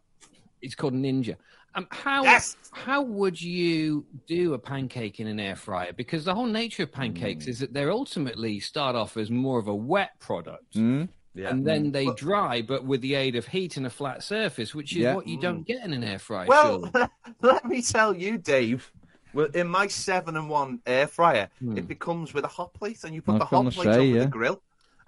[0.62, 0.72] Confused.
[0.72, 1.36] It's called Ninja.
[1.74, 2.56] Um, how Yes.
[2.72, 5.92] how would you do a pancake in an air fryer?
[5.94, 6.94] Because the whole nature of Mm.
[6.94, 10.74] pancakes is that they're ultimately start off as more of a wet product.
[10.74, 11.08] Mm.
[11.34, 11.48] Yeah.
[11.48, 14.92] And then they dry, but with the aid of heat and a flat surface, which
[14.92, 15.14] is Yeah.
[15.14, 16.46] what you don't get in an air fryer.
[16.46, 17.08] Well, surely.
[17.40, 18.92] let me tell you, Dave.
[19.32, 21.78] Well, in my seven and one air fryer, Hmm.
[21.78, 24.02] it becomes with a hot plate, and you put I the hot plate say, over
[24.04, 24.24] yeah.
[24.24, 24.60] the grill,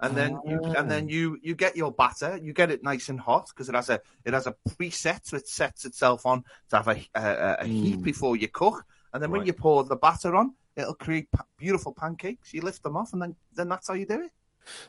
[0.05, 2.39] and then you and then you you get your batter.
[2.41, 5.37] You get it nice and hot because it has a it has a preset, so
[5.37, 9.31] it sets itself on to have a a, a heat before you cook, and then
[9.31, 11.27] when you pour the batter on, it'll create
[11.57, 12.53] beautiful pancakes.
[12.53, 14.31] You lift them off, and then then that's how you do it.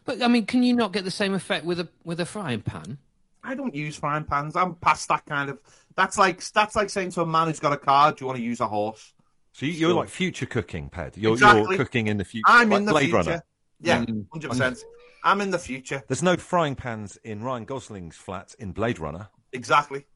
[0.05, 2.63] But I mean, can you not get the same effect with a with a frying
[2.63, 2.99] pan?
[3.45, 4.57] I don't use frying pans.
[4.57, 5.59] I'm past that kind of.
[5.95, 8.39] That's like that's like saying to a man who's got a car, "Do you want
[8.39, 9.13] to use a horse?"
[9.53, 11.17] So you- you're like future cooking, Ped.
[11.17, 11.77] You're, Exactly.
[11.77, 12.45] you're cooking in the future.
[12.47, 13.17] I'm like in the Blade future.
[13.17, 13.43] Runner.
[13.81, 14.27] Yeah, Mm.
[14.33, 14.79] hundred percent.
[15.27, 16.03] I'm in the future.
[16.07, 19.29] There's no frying pans in Ryan Gosling's flat in Blade Runner.
[19.53, 20.07] Exactly.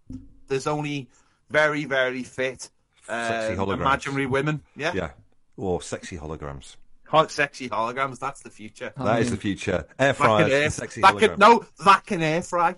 [0.46, 1.10] There's only
[1.50, 2.70] very, very fit,
[3.06, 3.74] Sexy uh, holograms.
[3.74, 4.62] imaginary women.
[4.76, 4.92] Yeah.
[4.94, 5.10] Yeah.
[5.56, 6.76] Or sexy holograms.
[7.06, 8.18] hot, sexy holograms.
[8.20, 8.92] That's the future.
[8.96, 9.84] That is the future.
[9.98, 12.76] Air That can air, and sexy that can, no, that can air fry.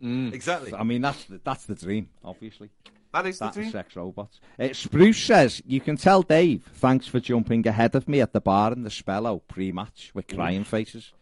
[0.00, 0.72] Exactly.
[0.74, 2.70] I mean, that's the, that's the dream, obviously.
[3.12, 3.70] That is the That's dream.
[3.70, 4.40] sex robots.
[4.58, 8.40] Uh, Spruce says, you can tell Dave, thanks for jumping ahead of me at the
[8.40, 11.12] bar in the Spellow pre-match with crying faces.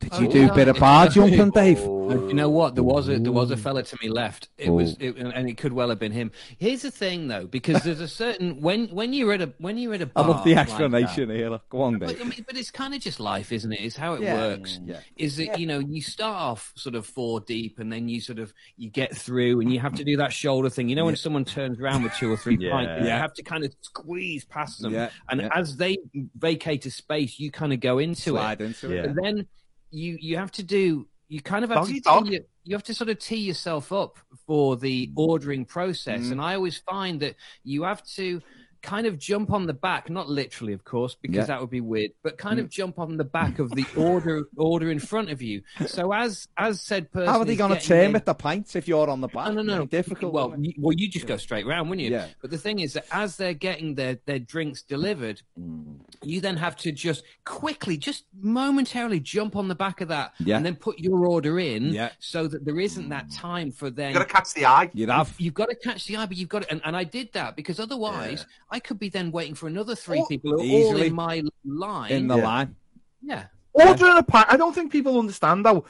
[0.00, 1.78] Did oh, you Oh, do a bit of bar jumping, Dave?
[1.78, 2.74] You know what?
[2.74, 4.48] There was a there was a fella to me left.
[4.58, 4.96] It was, Oh.
[5.04, 6.32] it, and it could well have been him.
[6.58, 9.94] Here's the thing, though, because there's a certain when when you're at a when you're
[9.94, 11.48] at a I bar I love the like explanation here.
[11.48, 12.08] Look, Go on, Dave.
[12.08, 13.80] but, I mean, but it's kind of just life, isn't it?
[13.80, 14.80] It's how it Yeah, works.
[14.84, 15.00] yeah.
[15.16, 18.38] Is that you know you start off sort of four deep, and then you sort
[18.40, 20.88] of you get through, and you have to do that shoulder thing.
[20.90, 22.72] You know when someone turns around with two or three Yeah.
[22.72, 25.48] pints, you have to kind of squeeze past them, Yeah, and yeah.
[25.54, 25.98] as they
[26.36, 28.40] vacate a space, you kind of go into it.
[28.40, 28.96] Slide into it.
[28.96, 29.02] Yeah.
[29.04, 29.46] And then
[29.94, 33.10] you you have to do you kind of have to your, you have to sort
[33.10, 36.20] of tee yourself up for the ordering process.
[36.20, 36.32] Mm-hmm.
[36.32, 38.42] And I always find that you have to
[38.84, 41.42] kind of jump on the back, not literally, of course, because Yeah.
[41.44, 41.46] Mm.
[41.48, 44.90] that would be weird, but kind of jump on the back of the order order
[44.90, 45.62] in front of you.
[45.86, 48.76] So as as said person, How are they going to turn in- with the pints
[48.76, 49.48] if you're on the back?
[49.48, 49.74] no, no, no.
[49.76, 50.32] Very Difficult.
[50.32, 52.12] Well, you, well, you just go straight round, wouldn't you?
[52.12, 52.26] Yeah.
[52.42, 56.00] But the thing is that as they're getting their, their drinks delivered, Mm.
[56.22, 60.56] you then have to just quickly, just momentarily jump on the back of that Yeah.
[60.56, 62.10] and then put your order in Yeah.
[62.18, 64.08] so that there isn't that time for them.
[64.12, 64.90] You got to catch the eye.
[64.92, 65.34] You'd have.
[65.38, 67.56] You've got to catch the eye, but you've got to, and, and I did that
[67.56, 68.44] because otherwise
[68.74, 71.42] I could be then waiting for another three Oh, people who are all in my
[71.64, 72.10] line.
[72.10, 72.44] in the Yeah.
[72.44, 72.76] line.
[73.22, 73.44] yeah.
[73.72, 74.46] Ordering a pint.
[74.50, 75.84] I don't think people understand how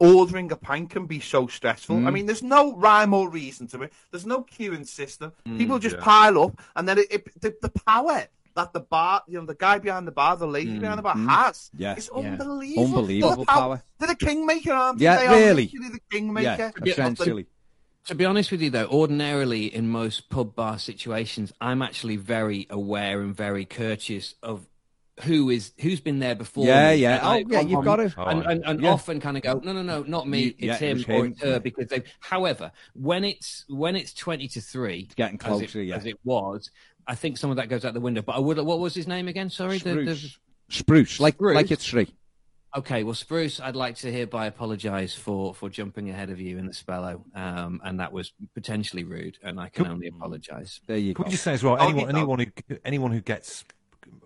[0.00, 1.96] ordering a pint can be so stressful.
[1.96, 2.06] Mm.
[2.08, 3.92] I mean, there's no rhyme or reason to it.
[4.10, 5.32] There's no queuing system.
[5.46, 6.02] Mm, people just yeah.
[6.02, 8.26] pile up, and then it, it, the, the power
[8.56, 11.16] that the bar, you know, the guy behind the bar, the lady behind the bar
[11.16, 11.80] has, Mm.
[11.80, 11.96] Yeah.
[11.96, 12.18] is Yeah.
[12.20, 12.84] unbelievable.
[12.86, 13.82] Unbelievable The power.
[13.98, 15.04] They're the kingmaker, aren't they?
[15.06, 15.64] Yeah, They are really.
[15.72, 16.72] literally the kingmaker.
[16.84, 17.46] Yeah, essentially.
[18.06, 22.66] To be honest with you, though, ordinarily in most pub bar situations, I'm actually very
[22.68, 24.66] aware and very courteous of
[25.22, 26.66] who is who's been there before.
[26.66, 26.96] Yeah, me.
[26.96, 27.14] yeah.
[27.14, 28.12] And Oh, I- yeah, you've got to.
[28.18, 28.90] And, and, and Yeah.
[28.92, 30.40] often kind of go, no, no, no, not me.
[30.42, 32.02] You- it's yeah, it him or it's her because they.
[32.20, 35.96] However, when it's when it's twenty to three, getting as it, closer, yeah.
[35.96, 36.70] as it was,
[37.06, 38.20] I think some of that goes out the window.
[38.22, 38.58] But I would.
[38.58, 39.48] What was his name again?
[39.50, 40.38] Sorry, the, the, Spruce.
[40.68, 41.54] Spruce, like Spruce.
[41.54, 42.08] like it's three.
[42.76, 46.66] Okay, well, Spruce, I'd like to hereby apologise for for jumping ahead of you in
[46.66, 50.80] the spellow, um, and that was potentially rude, and I can only apologise.
[50.88, 51.26] There you Can go.
[51.28, 53.64] we just say as well, Oh, anyone, you anyone who anyone who gets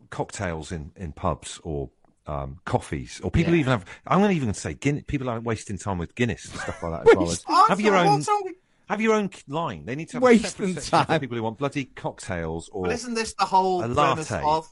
[0.09, 1.91] cocktails in, in pubs or
[2.27, 3.61] um, coffees, or people Yeah.
[3.61, 6.59] even have, I'm going to even say Guinness, people aren't wasting time with Guinness and
[6.61, 7.31] stuff like that as well.
[7.31, 8.55] As, have your own, what's wrong with-
[8.89, 9.85] have your own line.
[9.85, 11.21] They need to have Wasting a separate section for time.
[11.21, 14.43] people who want bloody cocktails or But isn't this the whole A premise latte.
[14.47, 14.67] of?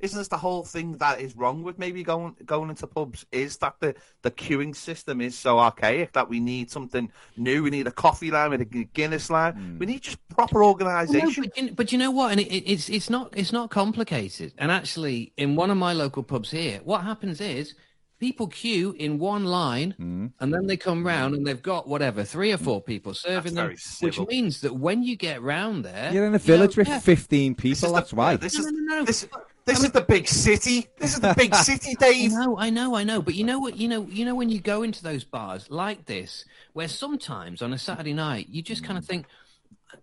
[0.00, 3.26] Isn't this the whole thing that is wrong with maybe going going into pubs?
[3.32, 7.62] Is that the the queuing system is so archaic that we need something new?
[7.64, 9.54] We need a coffee line, we need a Guinness line.
[9.54, 9.78] Hmm.
[9.78, 11.44] We need just proper No, organisation.
[11.44, 12.30] but, you- but you know what?
[12.32, 14.52] And it, it, it's it's not it's not complicated.
[14.58, 17.74] And actually, in one of my local pubs here, what happens is
[18.20, 20.26] people queue in one line, Hmm.
[20.40, 23.66] and then they come round and they've got whatever three or four people serving them,
[23.66, 26.80] very which means that when you get round there, You're in a you village know,
[26.82, 27.92] with yeah, 15 people.
[27.92, 28.36] That's the, why.
[28.36, 29.04] This No, is no, no, no.
[29.04, 29.28] this,
[29.68, 30.86] this is the big city.
[30.98, 32.32] This is the big city, Dave.
[32.32, 33.22] I know, I know, I know.
[33.22, 33.76] But you know what?
[33.76, 37.72] You know, you know when you go into those bars like this, where sometimes on
[37.72, 39.26] a Saturday night you just kind of think,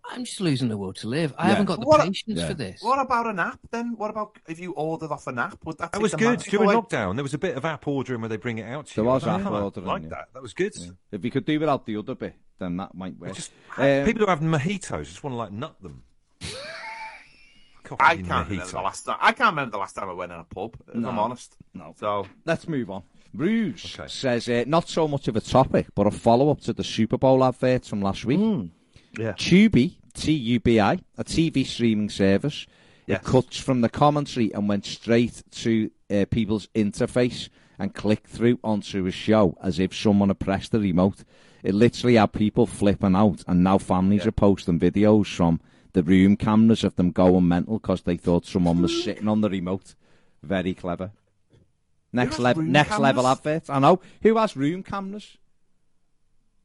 [0.10, 1.34] "I'm just losing the will to live.
[1.38, 1.50] I Yeah.
[1.52, 2.48] haven't got the What- patience Yeah.
[2.48, 3.96] for this." What about an app then?
[3.98, 5.58] What about if you ordered off an app?
[5.66, 6.76] Would that That take was the good during away?
[6.76, 7.16] lockdown.
[7.16, 9.10] There was a bit of app ordering where they bring it out to There you.
[9.10, 10.10] was I app ordering, Like yeah.
[10.10, 10.26] that.
[10.34, 10.74] That was good.
[11.12, 13.34] If you could do without the other bit, then that might work.
[13.34, 16.04] Just Um, people who have mojitos just want to like nut them.
[18.00, 19.18] I can't remember the last time.
[19.22, 20.76] I can't remember the last time I went in a pub.
[20.88, 21.10] If No.
[21.10, 21.56] I'm honest.
[21.74, 21.94] No.
[22.00, 23.04] So Let's move on.
[23.34, 24.08] Rouge Okay.
[24.08, 27.18] says uh, not so much of a topic, but a follow up to the Super
[27.18, 28.40] Bowl adverts from last week.
[29.18, 29.34] yeah.
[29.34, 32.66] Tubi, T U B I, a TV streaming service.
[33.08, 33.20] Yes.
[33.22, 38.58] It cuts from the commentary and went straight to uh, people's interface and clicked through
[38.64, 41.24] onto a show as if someone had pressed the remote.
[41.62, 45.60] It literally had people flipping out, and now families are posting videos from
[45.96, 49.50] the room cameras of them going mental because they thought someone was sitting on the
[49.50, 49.96] remote.
[50.44, 51.12] Very clever.
[52.14, 53.40] Next level, room next level cameras?
[53.40, 53.70] advert.
[53.70, 55.38] I know who has room cameras.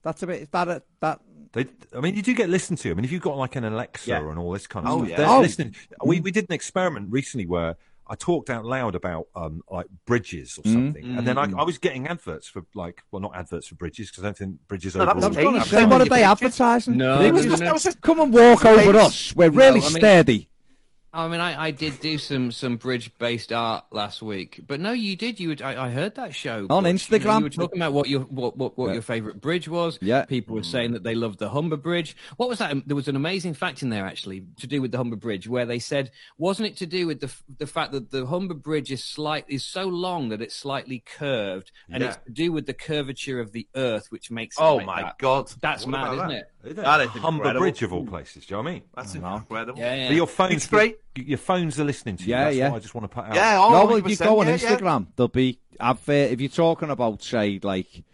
[0.03, 0.43] That's a bit.
[0.43, 1.21] Is that a, that
[1.53, 1.67] They,
[1.97, 2.91] I mean, you do get listened to.
[2.91, 4.29] I mean, if you've got like an Alexa Yeah.
[4.29, 5.17] and all this kind of Oh, stuff, yeah.
[5.17, 5.41] they're Oh.
[5.41, 5.75] listening.
[6.05, 7.77] We we did an experiment recently where
[8.11, 11.79] I talked out loud about um like bridges or something, and then I, I was
[11.79, 15.07] getting adverts for like, well, not adverts for bridges because I don't think bridges No,
[15.07, 15.29] that overall.
[15.31, 16.97] was I was going Hey, to say, I'm what are they you, advertising?
[16.97, 19.35] No, They no, was just- was Come and walk over us.
[19.37, 20.50] We're really I mean- sturdy.
[21.13, 24.93] I mean, I, I did do some, some bridge based art last week, but no,
[24.93, 25.41] you did.
[25.41, 27.11] You would, I, I heard that show On Butch.
[27.11, 27.39] You, know, Instagram.
[27.39, 28.93] you were talking about what your what what, what Yeah.
[28.95, 29.99] your favorite bridge was.
[30.01, 30.25] Yeah.
[30.27, 32.17] people were saying that they loved the Humber Bridge.
[32.37, 32.75] What was that?
[32.87, 35.67] There was an amazing fact in there actually to do with the Humber Bridge, where
[35.67, 39.03] they said wasn't it to do with the the fact that the Humber Bridge is
[39.03, 42.11] slight is so long that it's slightly curved, and Yeah.
[42.11, 45.03] it's to do with the curvature of the Earth, which makes it Oh like my
[45.03, 45.19] that.
[45.19, 46.35] god, That's What mad, isn't that?
[46.37, 46.45] it?
[46.65, 46.83] Isn't it?
[46.83, 47.61] That is Humber incredible.
[47.61, 48.45] Bridge of all places.
[48.47, 48.83] Do you know what I mean?
[48.95, 49.37] That's No.
[49.37, 49.79] incredible.
[49.79, 50.09] Yeah, yeah.
[50.09, 50.99] But your phones, It's great.
[51.17, 52.31] Your phones are listening to you.
[52.31, 52.71] Yeah, That's yeah.
[52.71, 53.35] what I just want to put out.
[53.35, 54.77] Yeah, oh, no, well, if you go on yeah, yeah.
[54.77, 56.31] Instagram, there'll be advert.
[56.33, 58.05] If you're talking about, say, like,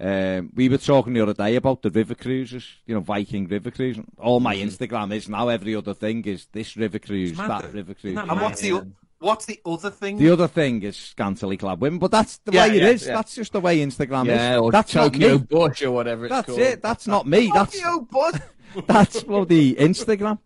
[0.00, 3.70] um, we were talking the other day about the river cruises, you know, Viking river
[3.70, 3.98] cruise.
[4.18, 7.68] All my Instagram is now every other thing is this river cruise, that though.
[7.68, 8.14] river cruise.
[8.14, 8.86] That And what's the o-
[9.20, 10.16] what's the other thing?
[10.18, 13.06] The other thing is scantily clad women, but that's the Yeah, way it yeah, is.
[13.06, 13.14] yeah.
[13.14, 14.60] That's just the way Instagram Yeah, is.
[14.60, 15.44] or That's Tokyo me.
[15.48, 16.58] Bush or whatever it's That's called.
[16.60, 16.82] it.
[16.82, 17.50] That's not me.
[17.54, 18.42] That's Tokyo bud.
[18.86, 20.38] That's bloody Instagram.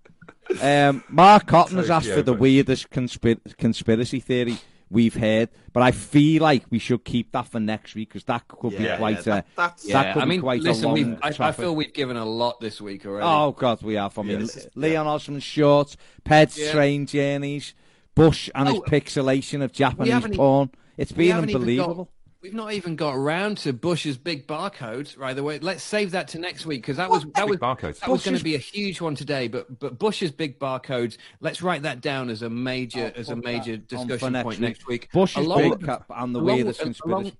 [0.61, 4.59] Um, Mark Cotton has asked Tokyo, for the weirdest conspir- conspiracy theory.
[4.91, 5.49] we've heard.
[5.73, 8.93] But I feel like we should keep that for next week because that could Yeah,
[8.93, 9.25] be quite yeah, a.
[9.25, 11.93] that- that's- that Yeah, I mean, quite a listen, long we've, I, I feel we've
[11.93, 13.27] given a lot this week already.
[13.27, 14.17] Oh God, we have.
[14.19, 14.69] I mean, Yes.
[14.77, 16.71] Leon Osman shorts, Ped's Yeah.
[16.73, 17.75] train journeys,
[18.15, 20.71] Bush and oh, his Oh, pixelation of Japanese porn.
[20.97, 21.95] It's We been unbelievable.
[22.05, 22.09] got-
[22.43, 25.19] we've not even got around to Bush's big barcodes.
[25.19, 25.59] Right, the way.
[25.59, 27.99] Let's save that to next week because that was that was barcodes.
[28.01, 29.49] that was going to be a huge one today.
[29.49, 31.17] But but Bush's big barcodes.
[31.41, 34.45] Let's write that down as a major as a major that on for discussion next
[34.45, 34.69] point week.
[34.69, 35.09] next week.
[35.13, 37.13] Bush's Along big with- cap and the along weirdest with- conspiracy.
[37.23, 37.33] along-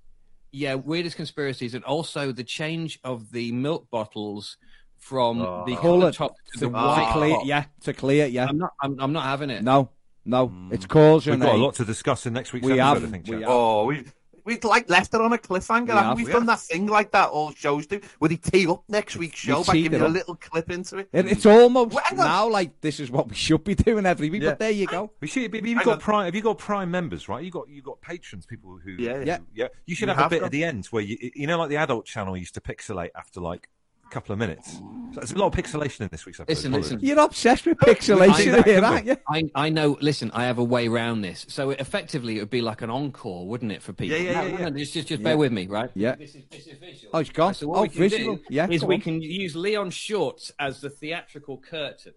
[0.57, 4.57] yeah, weirdest conspiracies, and also the change of the milk bottles
[4.99, 5.65] from Oh.
[5.67, 7.11] the Colour colour top to the white.
[7.13, 8.47] clear, yeah, to clear, yeah.
[8.49, 8.73] I'm not.
[8.81, 9.63] I'm, I'm not having it.
[9.65, 9.91] No,
[10.25, 10.73] no, hmm.
[10.73, 13.05] it's causing We've got a a- lot to discuss in next week's We episode, have,
[13.05, 13.41] I think, we Jack.
[13.43, 13.51] have.
[13.51, 14.05] Oh, we
[14.47, 15.87] we like left it on a cliffhanger.
[15.87, 16.25] We haven't have, we?
[16.25, 16.47] we done have.
[16.49, 19.73] that thing like that all shows do, where they tee up next week's show by
[19.73, 21.09] teed giving it you a little clip into it.
[21.15, 24.43] It, it's almost Well, now like this is what we should be doing every week.
[24.43, 24.51] Yeah.
[24.51, 25.11] But there you go.
[25.23, 25.55] We should.
[25.55, 26.01] Have you Hang got on.
[26.01, 26.25] prime?
[26.27, 27.27] Have you got prime members?
[27.27, 27.43] Right.
[27.43, 28.91] You got you got patrons, people who.
[28.99, 29.39] Yeah, yeah.
[29.39, 29.69] who- yeah.
[29.87, 31.71] You should We have, a bit got- at the end where you you know like
[31.71, 33.74] the adult channel used to pixelate after like a
[34.15, 34.73] couple of minutes.
[35.13, 36.71] So there's a lot of pixelation in this week's episode.
[36.71, 36.99] Listen, listen.
[37.01, 39.17] You're obsessed with pixelation that, here, aren't you?
[39.29, 39.97] I, I know.
[40.01, 41.45] Listen, I have a way around this.
[41.49, 44.17] So it, effectively, it would be like an encore, wouldn't it, for people?
[44.17, 44.71] Yeah, yeah, yeah, No, yeah.
[44.71, 45.25] Just, just, just Yeah.
[45.25, 45.91] bear with me, right?
[45.95, 46.15] Yeah.
[46.17, 47.11] This is, this is visual.
[47.15, 47.55] Oh, it's gone.
[47.55, 48.37] So what Oh, we can visual.
[48.37, 49.01] do Yeah, is we on.
[49.03, 52.15] can use Leon Shorts as the theatrical curtain.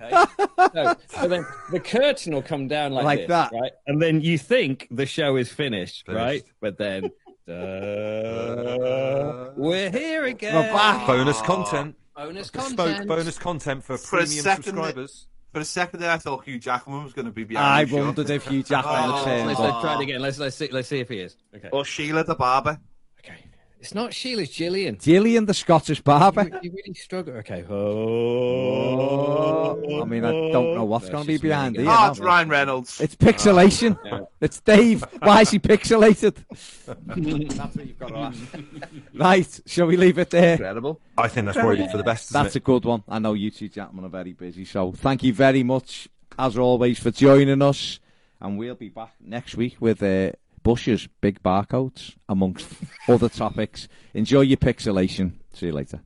[0.00, 0.10] Okay.
[0.74, 3.52] so, so then the curtain will come down like, Like this, that.
[3.52, 3.72] right?
[3.86, 6.22] And then you think the show is finished, Finished.
[6.24, 6.42] right?
[6.60, 7.10] But then,
[7.48, 10.54] uh, we're here again.
[10.54, 11.06] We're back.
[11.06, 11.96] bonus content.
[12.16, 13.08] Bonus Bespoke content.
[13.08, 15.26] bonus content for, For premium second, subscribers.
[15.52, 17.90] For a second there, I thought Hugh Jackman was going to be behind I the
[17.90, 18.04] show.
[18.04, 20.20] wondered if Hugh Jackman Oh, had turned Let's, let's try it again.
[20.20, 21.36] Let's let's see let's see if he is.
[21.54, 21.68] Okay.
[21.72, 22.78] Or Sheila the barber.
[23.78, 23.84] Okay.
[23.84, 24.98] It's not Sheila, it's Gillian.
[24.98, 26.42] Gillian, the Scottish barber.
[26.42, 27.34] You, you really struggle.
[27.36, 27.64] Okay.
[27.68, 28.98] Oh.
[30.02, 31.86] I mean, I don't know what's going to be just me behind again.
[31.86, 31.96] here.
[31.96, 33.00] Oh, it's Ryan Reynolds.
[33.00, 33.96] It's pixelation.
[34.04, 34.22] Yeah.
[34.40, 35.04] It's Dave.
[35.20, 36.34] Why is he pixelated?
[37.56, 38.38] That's what you've got to ask.
[39.14, 40.52] Right, shall we leave it there?
[40.52, 41.00] Incredible.
[41.16, 42.30] I think that's probably for the best.
[42.30, 43.02] Isn't That's a good one.
[43.08, 46.08] I know you two gentlemen are very busy, so thank you very much,
[46.38, 47.98] as always, for joining us.
[48.40, 52.68] And we'll be back next week with uh, Bush's big barcodes, amongst
[53.08, 53.88] other topics.
[54.14, 55.32] Enjoy your pixelation.
[55.52, 56.00] See you later.